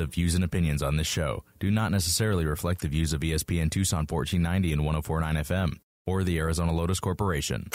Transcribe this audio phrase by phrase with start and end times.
[0.00, 3.70] The views and opinions on this show do not necessarily reflect the views of ESPN
[3.70, 7.68] Tucson 1490 and 1049 FM or the Arizona Lotus Corporation.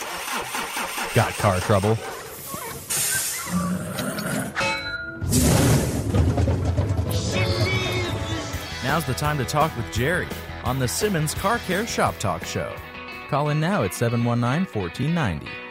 [1.14, 1.90] Got car trouble?
[8.84, 10.28] Now's the time to talk with Jerry
[10.64, 12.76] on the Simmons Car Care Shop Talk Show.
[13.30, 15.65] Call in now at 719 1490.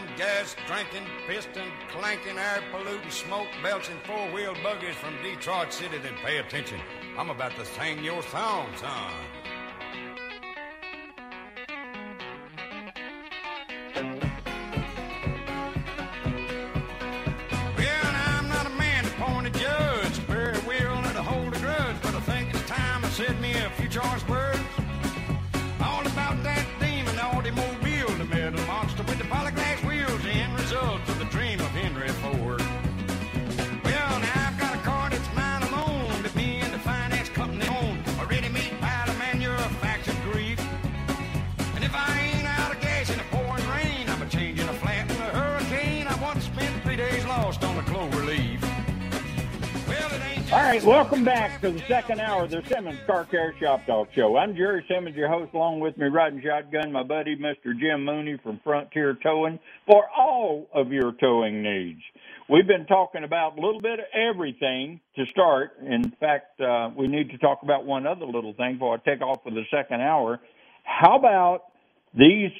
[0.00, 5.98] Them gas drinking, piston clanking, air polluting, smoke belching four wheel buggies from Detroit City,
[5.98, 6.80] then pay attention.
[7.18, 9.12] I'm about to sing your song, son.
[24.28, 24.39] Well,
[50.70, 54.36] right, welcome back to the second hour of the Simmons Car Care Shop Talk Show.
[54.36, 57.76] I'm Jerry Simmons, your host, along with me riding shotgun, my buddy Mr.
[57.76, 62.00] Jim Mooney from Frontier Towing for all of your towing needs.
[62.48, 65.72] We've been talking about a little bit of everything to start.
[65.84, 69.22] In fact, uh, we need to talk about one other little thing before I take
[69.22, 70.38] off for the second hour.
[70.84, 71.64] How about
[72.16, 72.52] these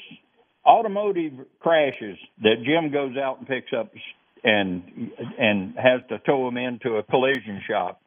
[0.66, 3.92] automotive crashes that Jim goes out and picks up
[4.42, 4.82] and
[5.38, 8.00] and has to tow them into a collision shop.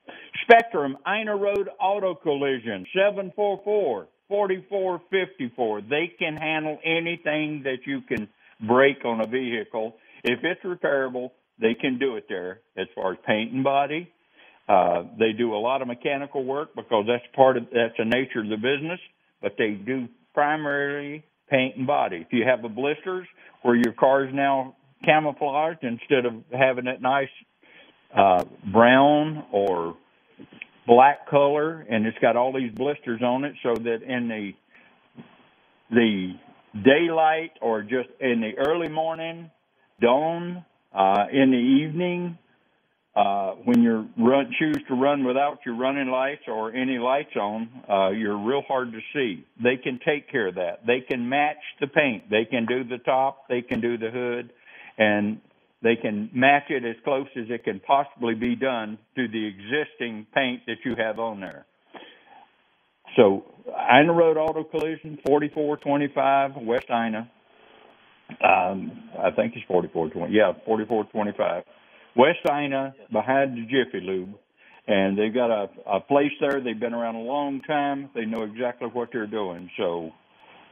[0.43, 5.81] Spectrum Ina Road Auto Collision 744 4454.
[5.81, 8.27] They can handle anything that you can
[8.67, 9.95] break on a vehicle.
[10.23, 14.09] If it's repairable, they can do it there as far as paint and body.
[14.67, 18.39] Uh, they do a lot of mechanical work because that's part of that's the nature
[18.39, 18.99] of the business,
[19.41, 22.25] but they do primarily paint and body.
[22.25, 23.27] If you have the blisters
[23.61, 27.29] where your car is now camouflaged instead of having that nice
[28.15, 29.95] uh, brown or
[30.85, 34.51] black color, and it's got all these blisters on it, so that in the
[35.91, 36.33] the
[36.83, 39.51] daylight or just in the early morning,
[40.01, 42.37] dawn, uh, in the evening,
[43.15, 47.69] uh, when you run choose to run without your running lights or any lights on,
[47.87, 49.45] uh, you're real hard to see.
[49.61, 50.85] They can take care of that.
[50.87, 52.29] They can match the paint.
[52.29, 53.47] They can do the top.
[53.47, 54.51] They can do the hood,
[54.97, 55.39] and
[55.81, 60.25] they can match it as close as it can possibly be done to the existing
[60.33, 61.65] paint that you have on there.
[63.15, 67.29] So, Ina Road Auto Collision, 4425 West Ina.
[68.43, 70.33] Um, I think it's 4420.
[70.33, 71.63] Yeah, 4425.
[72.15, 74.35] West Ina behind the Jiffy Lube.
[74.85, 76.59] And they've got a, a place there.
[76.59, 78.09] They've been around a long time.
[78.13, 79.69] They know exactly what they're doing.
[79.77, 80.11] So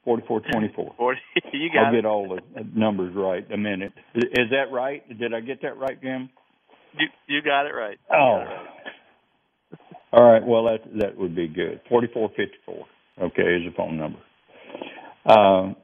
[0.05, 0.93] 4424.
[0.97, 1.19] Forty.
[1.53, 1.97] you got I'll it.
[1.97, 2.41] get all the
[2.75, 3.93] numbers right in a minute.
[4.15, 5.03] Is that right?
[5.17, 6.29] Did I get that right, Jim?
[6.97, 7.97] You you got it right.
[8.09, 8.41] You Oh.
[8.41, 8.67] it right.
[10.11, 10.43] All right.
[10.45, 11.81] Well, that that would be good.
[11.87, 12.85] Forty-four fifty-four.
[13.21, 14.19] Okay, is the phone number.
[15.25, 15.75] Um,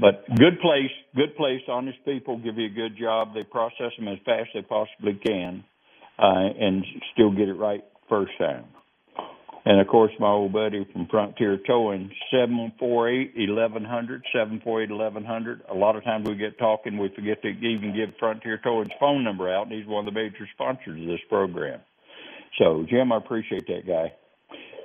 [0.00, 1.60] but good place, good place.
[1.68, 3.34] Honest people give you a good job.
[3.34, 5.64] They process them as fast as they possibly can,
[6.18, 8.64] uh, and still get it right first time.
[9.64, 14.60] And of course, my old buddy from Frontier Towing, seven four eight eleven hundred, seven
[14.64, 15.60] four eight eleven hundred.
[15.70, 19.24] A lot of times we get talking, we forget to even give Frontier Towing's phone
[19.24, 21.80] number out, and he's one of the major sponsors of this program.
[22.58, 24.12] So, Jim, I appreciate that guy.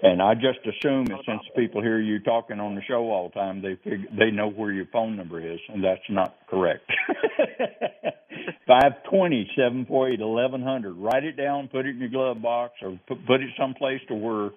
[0.04, 3.40] And I just assume that since people hear you talking on the show all the
[3.40, 6.92] time, they fig- they know where your phone number is, and that's not correct.
[8.68, 10.96] Five twenty seven four eight eleven hundred.
[10.96, 14.14] Write it down, put it in your glove box, or put, put it someplace to
[14.14, 14.50] where,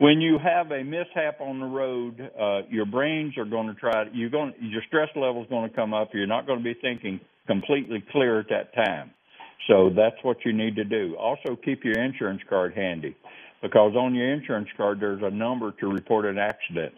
[0.00, 4.04] when you have a mishap on the road, uh, your brains are going to try.
[4.04, 4.52] To, you're going.
[4.60, 6.10] Your stress level is going to come up.
[6.12, 9.12] You're not going to be thinking completely clear at that time.
[9.66, 11.16] So that's what you need to do.
[11.16, 13.16] Also, keep your insurance card handy
[13.62, 16.94] because on your insurance card there's a number to report an accident,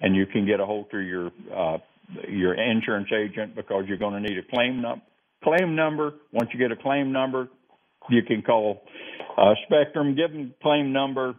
[0.00, 1.78] and you can get a hold through your uh,
[2.28, 5.02] your insurance agent because you're going to need a claim num-
[5.42, 6.14] claim number.
[6.32, 7.48] Once you get a claim number,
[8.08, 8.82] you can call
[9.36, 11.34] uh, Spectrum, give them claim number,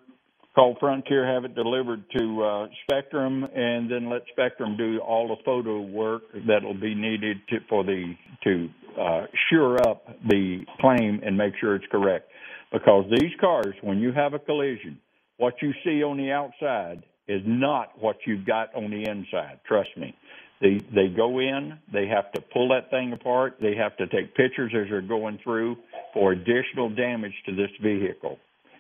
[0.55, 5.41] call Frontier, have it delivered to uh, Spectrum, and then let Spectrum do all the
[5.43, 8.13] photo work that'll be needed to, for the
[8.43, 8.69] to
[8.99, 12.30] uh, sure up the claim and make sure it's correct.
[12.71, 14.99] Because these cars, when you have a collision,
[15.37, 19.59] what you see on the outside is not what you've got on the inside.
[19.67, 20.15] Trust me.
[20.61, 24.35] They they go in, they have to pull that thing apart, they have to take
[24.35, 25.77] pictures as they're going through
[26.13, 28.37] for additional damage to this vehicle.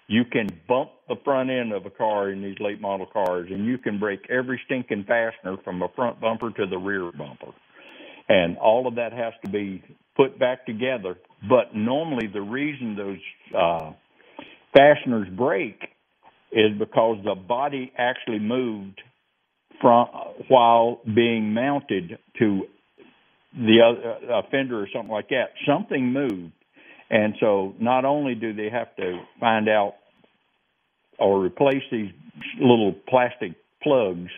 [0.07, 3.65] You can bump the front end of a car in these late model cars and
[3.65, 7.53] you can break every stinking fastener from the front bumper to the rear bumper.
[8.29, 9.83] And all of that has to be
[10.15, 11.15] put back together.
[11.47, 13.19] But normally the reason those
[13.57, 13.91] uh,
[14.75, 15.79] fasteners break
[16.51, 19.01] is because the body actually moved
[19.81, 20.07] from
[20.47, 22.61] while being mounted to
[23.53, 25.51] the other uh, fender or something like that.
[25.67, 26.53] Something moved,
[27.09, 29.95] and so not only do they have to find out
[31.17, 32.11] or replace these
[32.59, 34.29] little plastic plugs,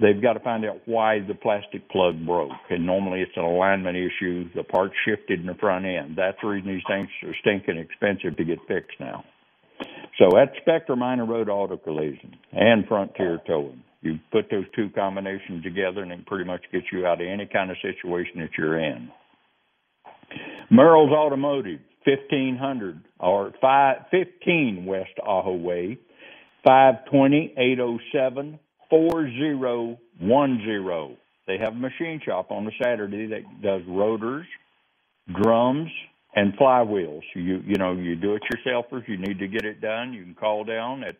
[0.00, 2.50] they've got to find out why the plastic plug broke.
[2.70, 4.48] And normally it's an alignment issue.
[4.54, 6.16] The part shifted in the front end.
[6.16, 9.24] That's the reason these things are stinking expensive to get fixed now.
[10.18, 15.64] So at Spectrum Ina Road Auto Collision and Frontier Towing, you put those two combinations
[15.64, 18.78] together and it pretty much gets you out of any kind of situation that you're
[18.78, 19.10] in.
[20.70, 25.98] Merle's Automotive, 1500 or 5, 15 West Ajo Way,
[26.64, 28.58] 520 807
[28.90, 31.16] 4010.
[31.46, 34.46] They have a machine shop on a Saturday that does rotors,
[35.42, 35.90] drums,
[36.34, 37.22] and flywheels.
[37.34, 39.06] You you know you do it yourselfers.
[39.08, 40.12] You need to get it done.
[40.12, 41.16] You can call down at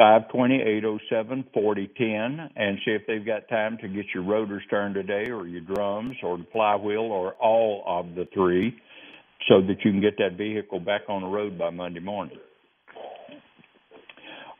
[0.00, 5.60] 520-807-4010 and see if they've got time to get your rotors turned today or your
[5.60, 8.74] drums or the flywheel or all of the three
[9.48, 12.38] so that you can get that vehicle back on the road by Monday morning.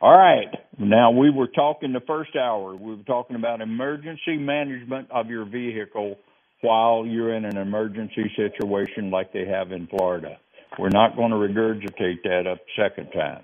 [0.03, 0.49] All right.
[0.77, 2.75] Now we were talking the first hour.
[2.75, 6.17] We were talking about emergency management of your vehicle
[6.59, 10.39] while you're in an emergency situation like they have in Florida.
[10.77, 13.43] We're not going to regurgitate that a second time.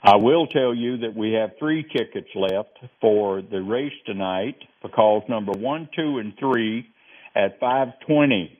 [0.00, 4.54] I will tell you that we have three tickets left for the race tonight
[4.94, 6.86] calls number one, two, and three
[7.34, 8.56] at 520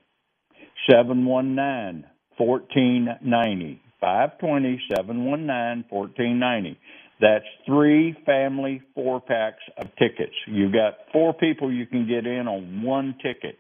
[0.91, 2.05] 719
[2.37, 3.81] 1490.
[4.01, 6.79] 520 719 1490.
[7.21, 10.35] That's three family four packs of tickets.
[10.47, 13.57] You've got four people you can get in on one ticket.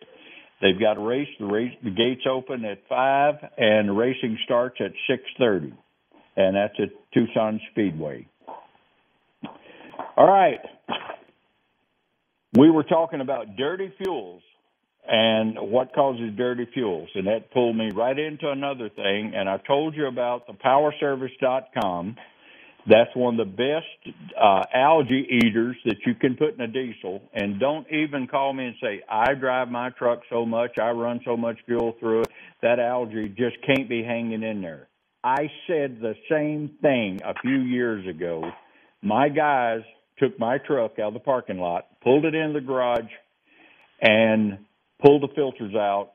[0.60, 1.28] They've got a race.
[1.40, 5.72] The race the gates open at five, and the racing starts at six thirty,
[6.36, 8.26] and that's at Tucson Speedway.
[10.16, 10.60] All right,
[12.56, 14.42] we were talking about dirty fuels
[15.08, 19.32] and what causes dirty fuels, and that pulled me right into another thing.
[19.34, 22.16] And I told you about the PowerService.com.
[22.88, 27.20] That's one of the best uh, algae eaters that you can put in a diesel.
[27.34, 31.20] And don't even call me and say, I drive my truck so much, I run
[31.24, 32.28] so much fuel through it,
[32.62, 34.88] that algae just can't be hanging in there.
[35.22, 38.50] I said the same thing a few years ago.
[39.02, 39.80] My guys
[40.18, 43.10] took my truck out of the parking lot, pulled it in the garage,
[44.00, 44.58] and
[45.04, 46.12] pulled the filters out,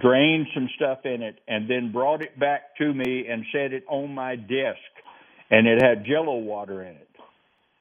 [0.00, 3.84] drained some stuff in it, and then brought it back to me and set it
[3.88, 4.78] on my desk.
[5.50, 7.08] And it had jello water in it.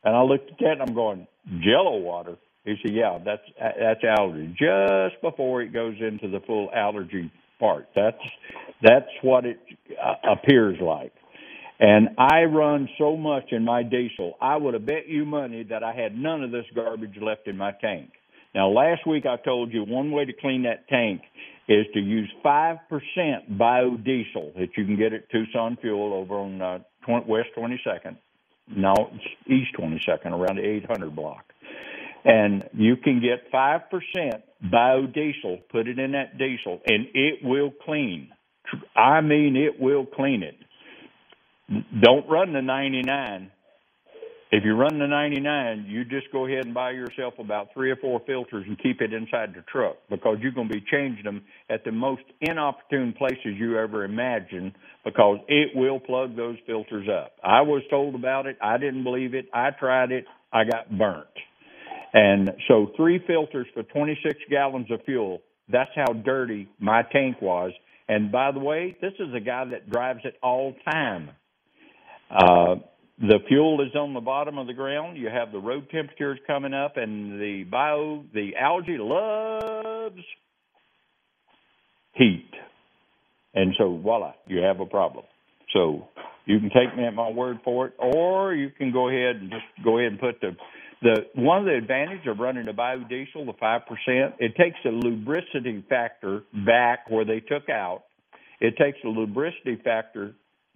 [0.04, 1.28] And I looked at that and I'm going,
[1.64, 2.38] jello water?
[2.64, 4.48] He said, yeah, that's, that's algae.
[4.50, 7.88] Just before it goes into the full algae part.
[7.96, 8.18] That's,
[8.82, 9.60] that's what it
[10.04, 11.14] uh, appears like.
[11.80, 15.84] And I run so much in my diesel, I would have bet you money that
[15.84, 18.12] I had none of this garbage left in my tank.
[18.54, 21.22] Now, last week I told you one way to clean that tank
[21.68, 22.78] is to use 5%
[23.58, 28.18] biodiesel that you can get at Tucson Fuel over on uh, 20, West 22nd.
[28.76, 28.94] No,
[29.48, 31.46] East 22nd, around the 800 block.
[32.24, 33.82] And you can get 5%
[34.64, 38.30] biodiesel, put it in that diesel, and it will clean.
[38.96, 40.56] I mean, it will clean it.
[42.02, 43.52] Don't run the 99
[44.52, 47.96] if you run the 99, you just go ahead and buy yourself about three or
[47.96, 51.42] four filters and keep it inside the truck because you're going to be changing them
[51.70, 54.74] at the most inopportune places you ever imagine
[55.04, 57.34] because it will plug those filters up.
[57.44, 58.58] I was told about it.
[58.62, 59.48] I didn't believe it.
[59.54, 60.26] I tried it.
[60.54, 61.28] I got burnt.
[62.14, 65.42] And so three filters for 26 gallons of fuel.
[65.70, 67.72] That's how dirty my tank was.
[68.08, 71.32] And by the way, this is a guy that drives it all time.
[72.30, 72.76] Uh,
[73.20, 75.18] the fuel is on the bottom of the ground.
[75.18, 80.24] You have the road temperatures coming up, and the bio, the algae loves
[82.14, 82.52] heat.
[83.54, 85.26] And so, voila, you have a problem.
[85.74, 86.08] So
[86.46, 89.50] you can take me at my word for it, or you can go ahead and
[89.50, 90.56] just go ahead and put the
[91.02, 94.90] the one of the advantages of running a biodiesel, the five percent, it takes the
[94.90, 98.04] lubricity factor back where they took out.
[98.60, 100.34] It takes the lubricity factor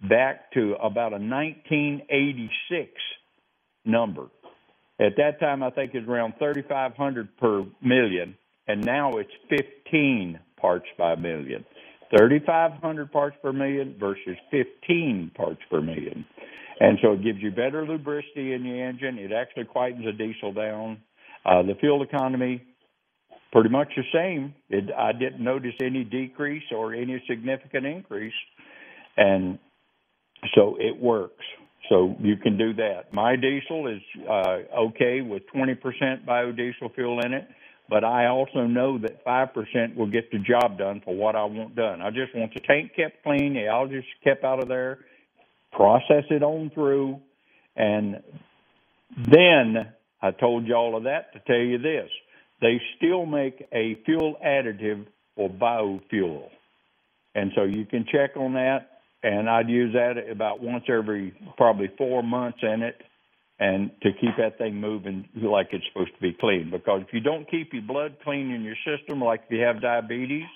[0.08, 2.90] back to about a 1986
[3.84, 4.26] number.
[5.00, 8.36] At that time, I think it's around 3,500 per million,
[8.68, 11.64] and now it's 15 parts by million.
[12.16, 16.24] 3,500 parts per million versus 15 parts per million.
[16.80, 19.18] And so it gives you better lubricity in the engine.
[19.18, 20.98] It actually quietens the diesel down.
[21.44, 22.62] Uh, the fuel economy,
[23.52, 24.54] pretty much the same.
[24.68, 28.34] It, I didn't notice any decrease or any significant increase.
[29.16, 29.58] And
[30.54, 31.44] so it works.
[31.88, 33.12] So you can do that.
[33.12, 37.48] My diesel is uh, okay with 20% biodiesel fuel in it,
[37.88, 41.74] but I also know that 5% will get the job done for what I want
[41.74, 42.00] done.
[42.00, 45.00] I just want the tank kept clean, the algae kept out of there,
[45.72, 47.18] process it on through,
[47.74, 48.22] and
[49.16, 49.92] then
[50.22, 52.08] I told you all of that to tell you this.
[52.60, 56.48] They still make a fuel additive for biofuel.
[57.34, 58.89] And so you can check on that
[59.22, 63.02] and I'd use that about once every probably four months in it,
[63.58, 66.70] and to keep that thing moving like it's supposed to be clean.
[66.70, 69.82] Because if you don't keep your blood clean in your system, like if you have
[69.82, 70.46] diabetes,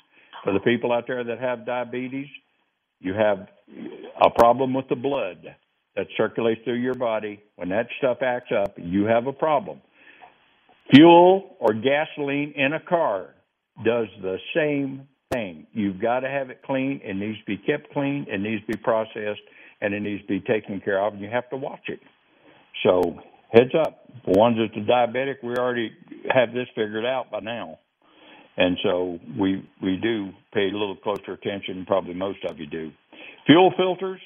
[0.42, 2.28] for the people out there that have diabetes,
[3.00, 3.49] you have
[4.23, 5.54] a problem with the blood
[5.97, 7.42] that circulates through your body.
[7.56, 9.80] When that stuff acts up, you have a problem.
[10.94, 13.28] Fuel or gasoline in a car
[13.85, 15.67] does the same thing.
[15.73, 17.00] You've got to have it clean.
[17.05, 18.26] It needs to be kept clean.
[18.29, 19.43] It needs to be processed,
[19.81, 21.14] and it needs to be taken care of.
[21.14, 22.00] And you have to watch it.
[22.85, 23.19] So
[23.53, 24.09] heads up.
[24.26, 25.93] The ones that's a diabetic, we already
[26.31, 27.79] have this figured out by now.
[28.57, 32.93] And so we we do pay a little closer attention probably most of you do.
[33.47, 34.21] Fuel filters.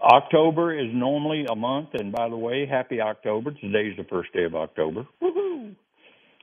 [0.00, 3.52] October is normally a month, and by the way, happy October.
[3.52, 5.06] Today's the first day of October.
[5.22, 5.74] Woohoo!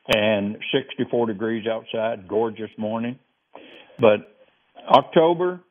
[0.07, 3.19] And 64 degrees outside, gorgeous morning.
[3.99, 4.35] But
[4.89, 5.61] October,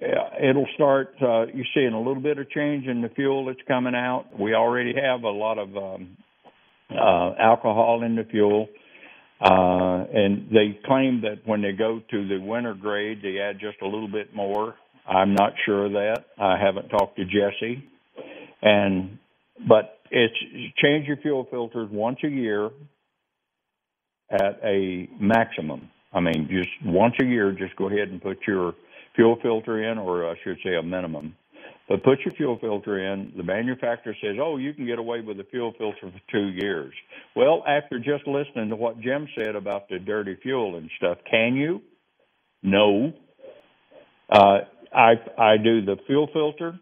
[0.00, 1.14] it'll start.
[1.20, 4.26] Uh, you're seeing a little bit of change in the fuel that's coming out.
[4.38, 6.16] We already have a lot of um,
[6.90, 8.68] uh, alcohol in the fuel.
[9.40, 13.80] Uh, and they claim that when they go to the winter grade, they add just
[13.80, 14.74] a little bit more.
[15.08, 16.24] I'm not sure of that.
[16.38, 17.82] I haven't talked to Jesse.
[18.62, 19.18] And
[19.66, 20.34] but it's
[20.82, 22.70] change your fuel filters once a year
[24.30, 25.90] at a maximum.
[26.12, 28.74] I mean, just once a year, just go ahead and put your
[29.14, 31.36] fuel filter in, or I should say a minimum.
[31.88, 33.32] But put your fuel filter in.
[33.36, 36.92] The manufacturer says, oh, you can get away with the fuel filter for two years.
[37.34, 41.56] Well, after just listening to what Jim said about the dirty fuel and stuff, can
[41.56, 41.80] you?
[42.62, 43.12] No.
[44.30, 44.58] Uh,
[44.94, 46.78] I I do the fuel filter,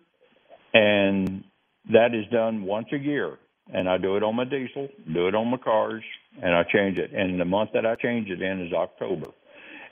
[0.75, 1.45] and
[1.91, 3.39] that is done once a year
[3.73, 6.03] and I do it on my diesel, do it on my cars,
[6.43, 7.13] and I change it.
[7.13, 9.31] And the month that I change it in is October.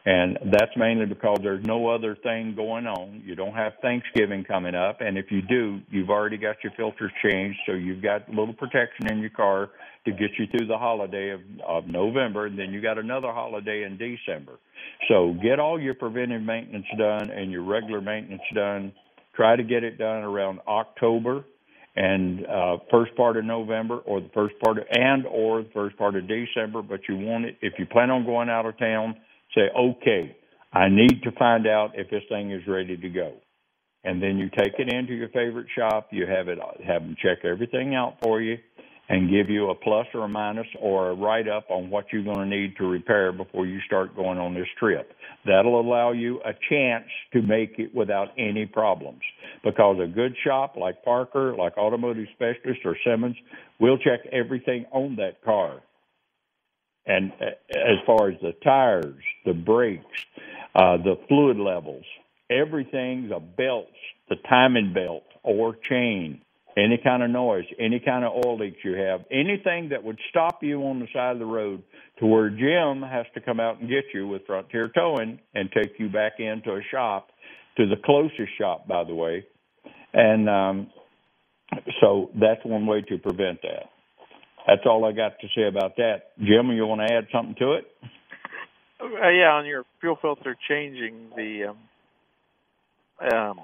[0.07, 3.23] And that's mainly because there's no other thing going on.
[3.27, 5.01] You don't have Thanksgiving coming up.
[5.01, 7.59] And if you do, you've already got your filters changed.
[7.67, 9.71] So you've got a little protection in your car
[10.05, 12.47] to get you through the holiday of, of November.
[12.47, 14.61] And then you got another holiday in December.
[15.09, 18.93] So get all your preventive maintenance done and your regular maintenance done.
[19.35, 21.45] Try to get it done around October
[21.97, 25.97] and uh, first part of November or the first part of, and or the first
[25.97, 26.83] part of December.
[26.83, 29.17] But you want it if you plan on going out of town.
[29.55, 30.37] Say, okay,
[30.73, 33.33] I need to find out if this thing is ready to go,
[34.05, 36.09] and then you take it into your favorite shop.
[36.11, 38.59] You have it have them check everything out for you
[39.09, 42.25] and give you a plus or a minus or a write up on what you're
[42.25, 45.13] going to need to repair before you start going on this trip.
[45.45, 49.21] That'll allow you a chance to make it without any problems
[49.63, 53.37] because a good shop like Parker, like Automotive Specialist or Simmons
[53.79, 55.83] will check everything on that car.
[57.07, 60.27] And uh, as far as the tires, the brakes,
[60.75, 62.05] uh, the fluid levels,
[62.51, 63.93] everything, the belts,
[64.29, 66.41] the timing belt or chain,
[66.77, 70.63] any kind of noise, any kind of oil leaks you have, anything that would stop
[70.63, 71.83] you on the side of the road
[72.19, 75.99] to where Jim has to come out and get you with Frontier Towing and take
[75.99, 77.29] you back into a shop,
[77.77, 79.45] to the closest shop, by the way.
[80.13, 80.91] And um,
[82.01, 83.91] so that's one way to prevent that.
[84.67, 86.33] That's all I got to say about that.
[86.39, 87.85] Jim, you want to add something to it?
[89.01, 91.79] Uh, yeah, on your fuel filter changing the um,
[93.33, 93.61] um,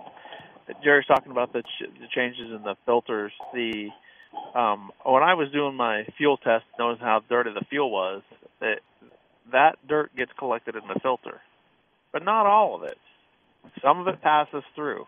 [0.83, 3.33] Jerry's talking about the, ch- the changes in the filters.
[3.53, 3.89] The
[4.55, 8.23] um, when I was doing my fuel test, knowing how dirty the fuel was,
[8.61, 8.81] it,
[9.53, 11.41] that dirt gets collected in the filter,
[12.13, 12.99] but not all of it.
[13.83, 15.05] Some of it passes through,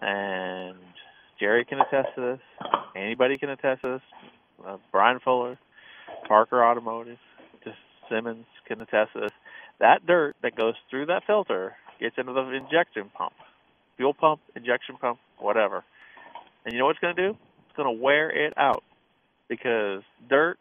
[0.00, 0.76] and
[1.38, 2.40] Jerry can attest to this.
[2.96, 4.02] Anybody can attest to this.
[4.66, 5.58] Uh, Brian Fuller,
[6.26, 7.18] Parker Automotive,
[7.64, 7.76] just
[8.10, 9.32] Simmons can attest to this.
[9.78, 13.34] That dirt that goes through that filter gets into the injection pump
[14.00, 15.84] fuel pump, injection pump, whatever.
[16.64, 17.38] And you know what it's going to do?
[17.66, 18.82] It's going to wear it out.
[19.50, 20.58] because dirt,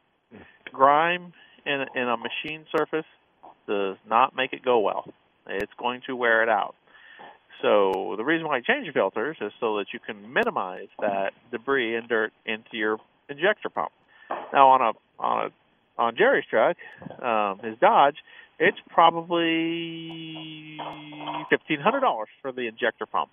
[0.73, 1.31] grime
[1.65, 3.05] in in a machine surface
[3.67, 5.05] does not make it go well.
[5.47, 6.75] It's going to wear it out.
[7.61, 11.95] So the reason why you change filters is so that you can minimize that debris
[11.95, 12.97] and dirt into your
[13.29, 13.91] injector pump.
[14.53, 15.49] Now on a on a
[15.99, 16.77] on Jerry's truck,
[17.21, 18.15] um, his Dodge,
[18.57, 20.77] it's probably
[21.49, 23.29] fifteen hundred dollars for the injector pump,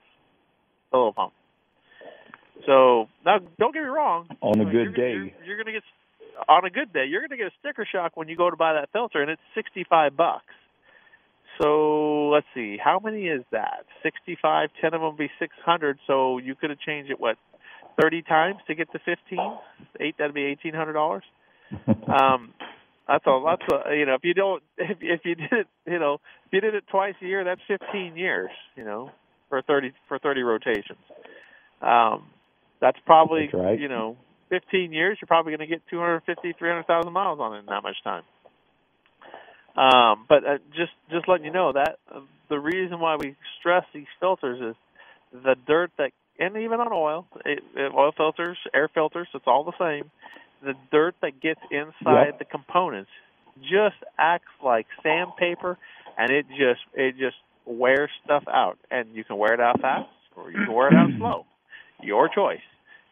[0.90, 1.32] the little pump.
[2.66, 4.28] So now, don't get me wrong.
[4.40, 5.12] On a you're, good day.
[5.12, 5.82] you're, you're going to get
[6.48, 7.06] on a good day.
[7.08, 9.30] You're going to get a sticker shock when you go to buy that filter, and
[9.30, 10.44] it's sixty-five bucks.
[11.60, 13.86] So let's see, how many is that?
[14.02, 14.70] Sixty-five.
[14.80, 15.98] Ten of them would be six hundred.
[16.06, 17.36] So you could have changed it what,
[18.00, 19.56] thirty times to get to fifteen?
[20.00, 20.16] Eight.
[20.18, 21.24] That'd be eighteen hundred dollars.
[22.08, 22.54] Um,
[23.08, 25.98] that's a that's a you know if you don't if if you did it you
[25.98, 26.14] know
[26.46, 29.10] if you did it twice a year that's fifteen years you know
[29.48, 30.98] for thirty for thirty rotations.
[31.82, 32.26] Um,
[32.80, 33.80] that's probably That's right.
[33.80, 34.16] you know
[34.48, 37.96] 15 years you're probably going to get 250 300,000 miles on it in that much
[38.04, 38.22] time.
[39.76, 43.84] Um, but uh, just just letting you know that uh, the reason why we stress
[43.92, 48.88] these filters is the dirt that and even on oil, it, it, oil filters, air
[48.92, 50.10] filters, it's all the same.
[50.62, 52.38] The dirt that gets inside Yep.
[52.38, 53.10] the components
[53.60, 55.78] just acts like sandpaper,
[56.16, 57.36] and it just it just
[57.66, 60.94] wears stuff out, and you can wear it out fast or you can wear it
[60.94, 61.46] out slow.
[62.00, 62.60] Your choice.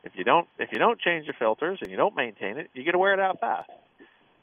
[0.04, 2.84] If you don't if you don't change your filters and you don't maintain it, you
[2.84, 3.68] get to wear it out fast.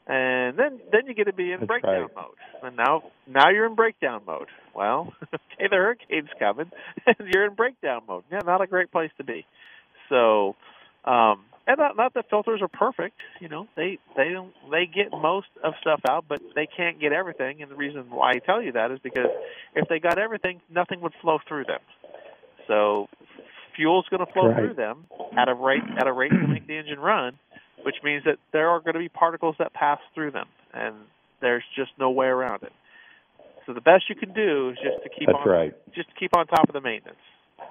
[0.06, 2.10] And then then you get to be in That's breakdown right.
[2.14, 2.36] mode.
[2.62, 4.48] And now now you're in breakdown mode.
[4.74, 6.70] Well, okay, the hurricane's coming
[7.06, 8.24] and you're in breakdown mode.
[8.30, 9.46] Yeah, not a great place to be.
[10.08, 10.56] So
[11.04, 13.68] um and not not that filters are perfect, you know.
[13.76, 17.70] They they don't they get most of stuff out, but they can't get everything and
[17.70, 19.30] the reason why I tell you that is because
[19.74, 21.80] if they got everything, nothing would flow through them.
[22.68, 23.08] So
[23.76, 24.56] fuel's going to flow Right.
[24.56, 27.38] through them at a rate at a rate to make the engine run,
[27.84, 30.94] which means that there are going to be particles that pass through them, and
[31.40, 32.72] there's just no way around it.
[33.66, 35.74] So the best you can do is just to keep That's on right.
[35.94, 37.16] just to keep on top of the maintenance.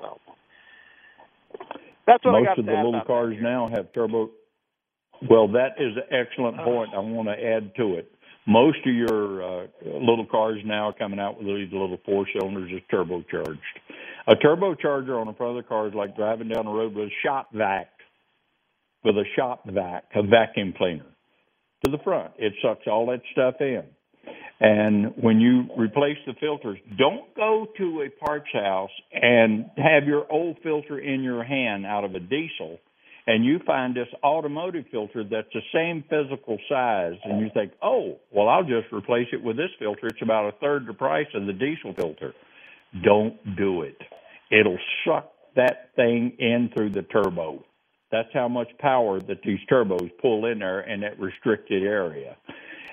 [0.01, 0.19] So
[2.05, 3.43] that's what I Most got of the little cars here.
[3.43, 4.29] now have turbo.
[5.29, 6.91] Well, that is an excellent point.
[6.95, 8.11] I want to add to it.
[8.47, 12.71] Most of your uh, little cars now are coming out with these little four cylinders
[12.71, 13.59] is turbocharged.
[14.27, 17.05] A turbocharger on a front of the car is like driving down the road with
[17.05, 17.89] a shop vac,
[19.03, 21.05] with a shop vac, a vacuum cleaner
[21.85, 22.31] to the front.
[22.37, 23.83] It sucks all that stuff in.
[24.59, 30.31] And when you replace the filters, don't go to a parts house and have your
[30.31, 32.79] old filter in your hand out of a diesel
[33.27, 38.17] and you find this automotive filter that's the same physical size and you think, oh,
[38.31, 40.07] well, I'll just replace it with this filter.
[40.07, 42.33] It's about a third the price of the diesel filter.
[43.03, 43.97] Don't do it.
[44.51, 47.63] It'll suck that thing in through the turbo.
[48.11, 52.35] That's how much power that these turbos pull in there in that restricted area.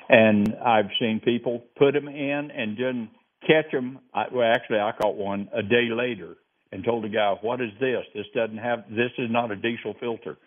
[0.09, 3.11] And I've seen people put them in and didn't
[3.47, 3.99] catch them.
[4.15, 6.37] I, well, actually, I caught one a day later
[6.73, 8.05] and told the guy, "What is this?
[8.15, 8.85] This doesn't have.
[8.91, 10.39] This is not a diesel filter."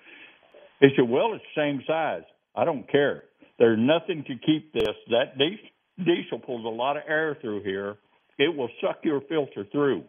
[0.80, 2.24] He said, "Well, it's the same size.
[2.56, 3.26] I don't care.
[3.60, 4.96] There's nothing to keep this.
[5.10, 5.38] That
[6.04, 7.98] diesel, pulls a lot of air through here.
[8.40, 10.04] It will suck your filter through."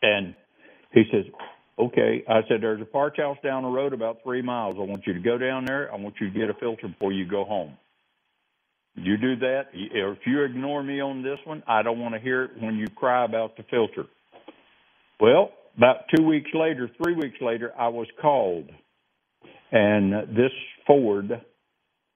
[0.00, 0.34] And
[0.92, 1.24] he says,
[1.78, 2.22] Okay.
[2.28, 4.76] I said, There's a parts house down the road about three miles.
[4.78, 5.92] I want you to go down there.
[5.92, 7.76] I want you to get a filter before you go home.
[8.94, 9.68] You do that.
[9.72, 12.86] If you ignore me on this one, I don't want to hear it when you
[12.88, 14.04] cry about the filter.
[15.20, 18.70] Well, about two weeks later, three weeks later, I was called.
[19.70, 20.52] And this
[20.86, 21.30] Ford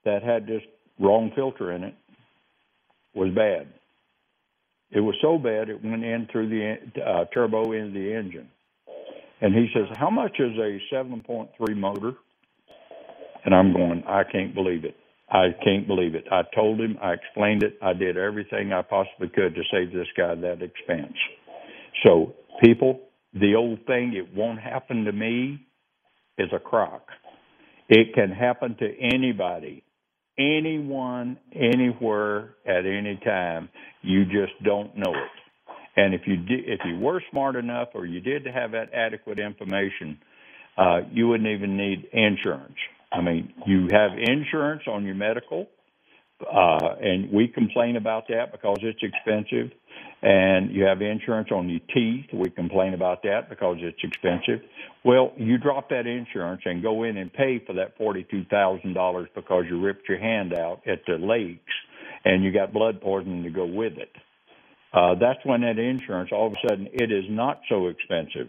[0.05, 0.63] that had this
[1.01, 1.95] wrong filter in it
[3.15, 3.69] was bad.
[4.91, 8.49] It was so bad it went in through the uh, turbo into the engine.
[9.41, 12.13] And he says, How much is a 7.3 motor?
[13.45, 14.97] And I'm going, I can't believe it.
[15.29, 16.25] I can't believe it.
[16.31, 20.07] I told him, I explained it, I did everything I possibly could to save this
[20.17, 21.17] guy that expense.
[22.05, 23.01] So, people,
[23.35, 25.67] the old thing, it won't happen to me,
[26.39, 27.09] is a crock.
[27.89, 29.83] It can happen to anybody,
[30.39, 33.69] anyone, anywhere, at any time.
[34.03, 35.31] You just don't know it.
[35.97, 39.39] And if you did, if you were smart enough, or you did have that adequate
[39.39, 40.19] information,
[40.77, 42.77] uh, you wouldn't even need insurance.
[43.13, 45.69] I mean, you have insurance on your medical,
[46.41, 49.73] uh, and we complain about that because it's expensive.
[50.23, 52.27] And you have insurance on your teeth.
[52.33, 54.61] We complain about that because it's expensive.
[55.05, 59.29] Well, you drop that insurance and go in and pay for that forty-two thousand dollars
[59.35, 61.73] because you ripped your hand out at the lakes,
[62.25, 64.11] and you got blood poisoning to go with it.
[64.93, 68.49] Uh, that's when that insurance all of a sudden it is not so expensive.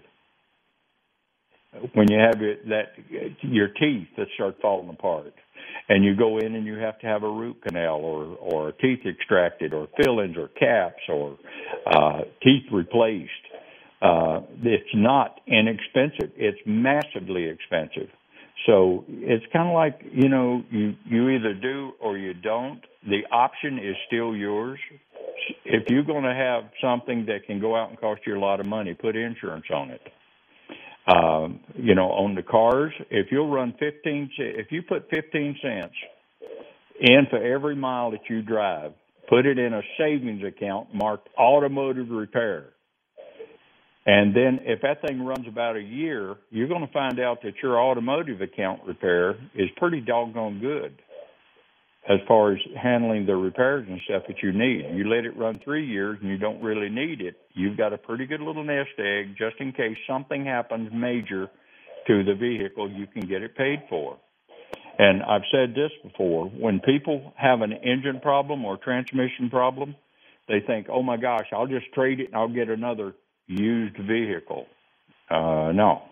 [1.94, 2.94] When you have your, that
[3.42, 5.34] your teeth that start falling apart,
[5.90, 9.00] and you go in and you have to have a root canal or or teeth
[9.06, 11.38] extracted or fillings or caps or
[11.88, 13.32] uh, teeth replaced.
[14.02, 16.32] Uh, it's not inexpensive.
[16.36, 18.10] It's massively expensive.
[18.66, 22.82] So it's kind of like you know you you either do or you don't.
[23.08, 24.80] The option is still yours.
[25.63, 28.60] If you're going to have something that can go out and cost you a lot
[28.60, 30.02] of money, put insurance on it.
[31.08, 35.93] Um, you know, on the cars, if you'll run 15, if you put 15 cents
[37.00, 38.91] in for every mile that you drive,
[39.30, 42.74] put it in a savings account marked automotive repair.
[44.06, 47.54] And then if that thing runs about a year, you're going to find out that
[47.62, 51.02] your automotive account repair is pretty doggone good
[52.10, 54.86] as far as handling the repairs and stuff that you need.
[54.93, 57.98] You let it run three years and you don't really need it, you've got a
[57.98, 61.50] pretty good little nest egg just in case something happens major
[62.08, 64.17] to the vehicle, you can get it paid for.
[64.98, 69.96] And I've said this before when people have an engine problem or transmission problem,
[70.48, 73.13] they think, oh my gosh, I'll just trade it and I'll get another
[73.48, 74.65] used vehicle.
[75.30, 76.04] Uh, no.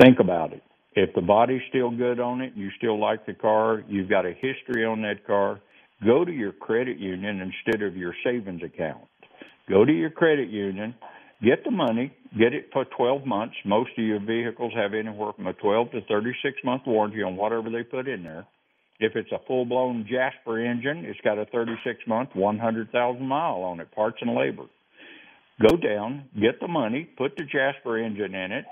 [0.00, 0.62] Think about it.
[0.96, 4.32] If the body's still good on it, you still like the car, you've got a
[4.32, 5.60] history on that car,
[6.04, 9.02] go to your credit union instead of your savings account.
[9.68, 10.94] Go to your credit union,
[11.42, 13.54] get the money, get it for 12 months.
[13.64, 17.70] Most of your vehicles have anywhere from a 12 to 36 month warranty on whatever
[17.70, 18.46] they put in there.
[19.00, 23.80] If it's a full blown Jasper engine, it's got a 36 month, 100,000 mile on
[23.80, 24.66] it, parts and labor.
[25.60, 28.64] Go down, get the money, put the Jasper engine in it,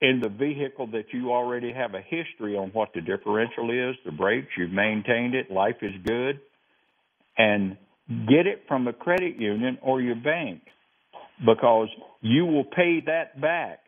[0.00, 4.12] in the vehicle that you already have a history on what the differential is, the
[4.12, 6.40] brakes, you've maintained it, life is good,
[7.38, 7.76] and
[8.28, 10.62] get it from a credit union or your bank
[11.44, 11.88] because
[12.20, 13.80] you will pay that back.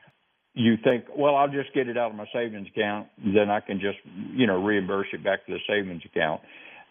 [0.55, 3.79] You think, well, I'll just get it out of my savings account, then I can
[3.79, 3.99] just,
[4.33, 6.40] you know, reimburse it back to the savings account.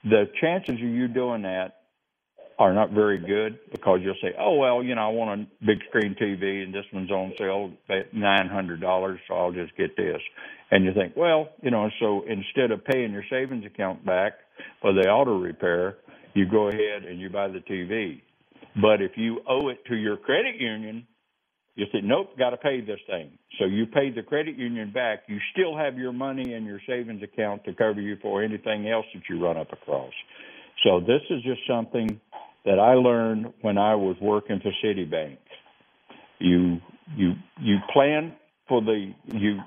[0.03, 1.84] The chances of you doing that
[2.57, 5.79] are not very good because you'll say, "Oh well, you know, I want a big
[5.89, 9.95] screen TV and this one's on sale at nine hundred dollars, so I'll just get
[9.97, 10.21] this."
[10.71, 14.33] And you think, well, you know, so instead of paying your savings account back
[14.81, 15.97] for the auto repair,
[16.33, 18.21] you go ahead and you buy the TV.
[18.81, 21.07] But if you owe it to your credit union,
[21.75, 23.37] you say, nope, got to pay this thing.
[23.59, 25.23] So you pay the credit union back.
[25.27, 29.05] You still have your money in your savings account to cover you for anything else
[29.13, 30.13] that you run up across.
[30.83, 32.19] So this is just something
[32.65, 35.37] that I learned when I was working for Citibank.
[36.39, 36.79] You
[37.15, 38.33] you you plan
[38.67, 39.59] for the you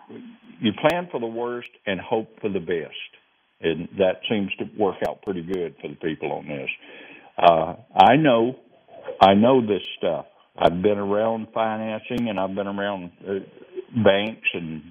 [0.61, 3.11] you plan for the worst and hope for the best,
[3.61, 6.69] and that seems to work out pretty good for the people on this.
[7.39, 8.57] Uh, I know
[9.21, 10.27] I know this stuff.
[10.59, 13.35] I've been around financing and I've been around uh,
[14.05, 14.83] banks and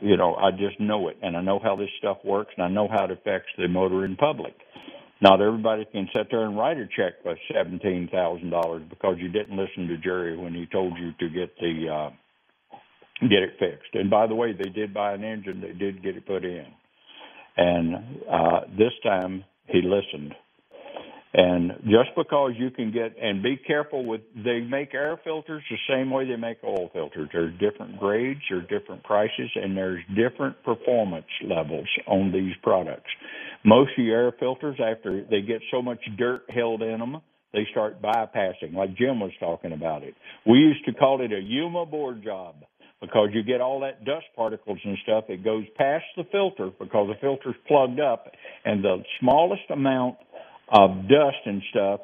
[0.00, 2.68] you know I just know it and I know how this stuff works and I
[2.68, 4.54] know how it affects the motoring public.
[5.22, 9.28] Not everybody can sit there and write a check for seventeen thousand dollars because you
[9.28, 12.10] didn't listen to Jerry when he told you to get the uh,
[13.28, 13.94] get it fixed.
[13.94, 16.66] And by the way, they did buy an engine; they did get it put in.
[17.56, 17.94] And
[18.30, 20.34] uh, this time he listened.
[21.32, 25.76] And just because you can get and be careful with they make air filters the
[25.88, 27.28] same way they make oil filters.
[27.32, 33.10] There's different grades, there's different prices, and there's different performance levels on these products.
[33.64, 37.20] Most of your air filters, after they get so much dirt held in them,
[37.52, 40.14] they start bypassing, like Jim was talking about it.
[40.46, 42.56] We used to call it a Yuma board job
[43.00, 45.24] because you get all that dust particles and stuff.
[45.28, 48.30] It goes past the filter because the filter's plugged up,
[48.64, 50.16] and the smallest amount
[50.70, 52.00] of dust and stuff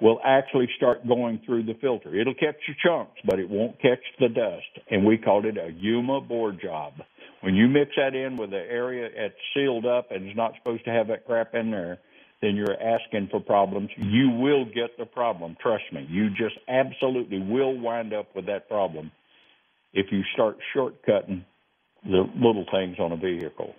[0.00, 2.14] will actually start going through the filter.
[2.14, 4.86] It'll catch your chunks, but it won't catch the dust.
[4.90, 6.94] And we called it a Yuma board job.
[7.40, 10.84] When you mix that in with the area that's sealed up and is not supposed
[10.84, 11.98] to have that crap in there,
[12.40, 13.90] then you're asking for problems.
[13.96, 15.56] You will get the problem.
[15.60, 16.06] Trust me.
[16.08, 19.10] You just absolutely will wind up with that problem
[19.92, 21.44] if you start shortcutting
[22.04, 23.74] the little things on a vehicle.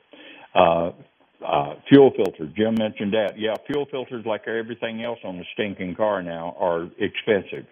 [0.53, 0.91] Uh,
[1.45, 2.51] uh, fuel filter.
[2.55, 3.33] Jim mentioned that.
[3.37, 7.65] Yeah, fuel filters, like everything else on the stinking car now, are expensive.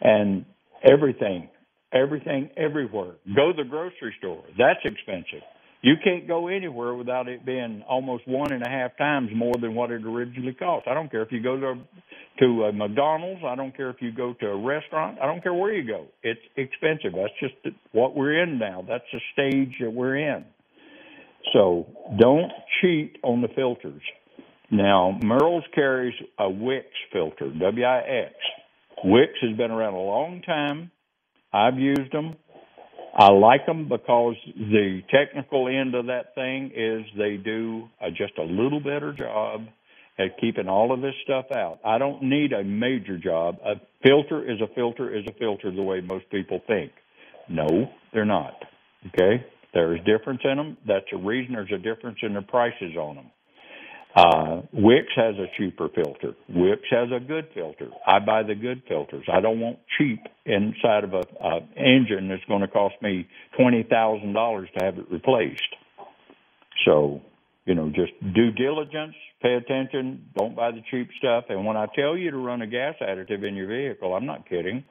[0.00, 0.44] And
[0.82, 1.48] everything,
[1.92, 3.14] everything, everywhere.
[3.34, 4.42] Go to the grocery store.
[4.58, 5.42] That's expensive.
[5.82, 9.74] You can't go anywhere without it being almost one and a half times more than
[9.74, 10.86] what it originally cost.
[10.86, 11.74] I don't care if you go to
[12.38, 13.42] to a McDonald's.
[13.44, 15.18] I don't care if you go to a restaurant.
[15.20, 16.06] I don't care where you go.
[16.22, 17.12] It's expensive.
[17.14, 18.84] That's just what we're in now.
[18.88, 20.44] That's the stage that we're in.
[21.52, 21.86] So
[22.18, 22.50] don't
[22.80, 24.02] cheat on the filters.
[24.70, 28.34] Now, Merle's carries a Wix filter, W I X.
[29.04, 30.90] Wix has been around a long time.
[31.52, 32.36] I've used them.
[33.14, 38.38] I like them because the technical end of that thing is they do a, just
[38.38, 39.66] a little better job
[40.18, 41.80] at keeping all of this stuff out.
[41.84, 43.58] I don't need a major job.
[43.64, 46.92] A filter is a filter is a filter the way most people think.
[47.50, 48.54] No, they're not.
[49.08, 49.44] Okay?
[49.74, 50.76] There's difference in them.
[50.86, 53.30] That's a reason there's a difference in the prices on them.
[54.14, 56.34] Uh, Wix has a cheaper filter.
[56.50, 57.88] Wix has a good filter.
[58.06, 59.24] I buy the good filters.
[59.32, 63.26] I don't want cheap inside of a, a engine that's going to cost me
[63.58, 65.62] twenty thousand dollars to have it replaced.
[66.84, 67.22] So,
[67.64, 71.44] you know, just due diligence, pay attention, don't buy the cheap stuff.
[71.48, 74.46] And when I tell you to run a gas additive in your vehicle, I'm not
[74.46, 74.84] kidding.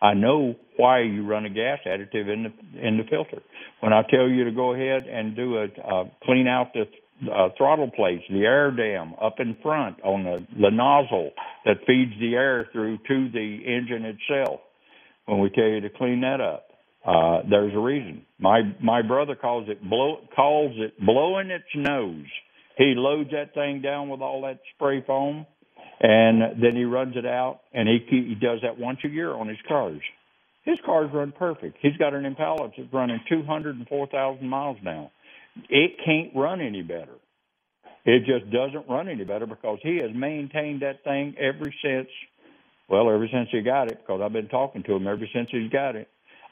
[0.00, 3.42] I know why you run a gas additive in the in the filter.
[3.80, 6.84] When I tell you to go ahead and do a uh, clean out the
[7.30, 11.30] uh, throttle plates, the air dam up in front on the, the nozzle
[11.64, 14.60] that feeds the air through to the engine itself.
[15.26, 16.68] When we tell you to clean that up,
[17.04, 18.22] uh, there's a reason.
[18.38, 22.26] My my brother calls it blow calls it blowing its nose.
[22.76, 25.46] He loads that thing down with all that spray foam,
[26.00, 29.48] and then he runs it out, and he he does that once a year on
[29.48, 30.00] his cars.
[30.64, 31.78] His cars run perfect.
[31.80, 35.10] He's got an Impala that's running 204,000 miles now
[35.68, 37.14] it can't run any better.
[38.04, 42.08] It just doesn't run any better because he has maintained that thing ever since,
[42.88, 45.70] well, ever since he got it, because I've been talking to him ever since he's
[45.70, 46.08] got it.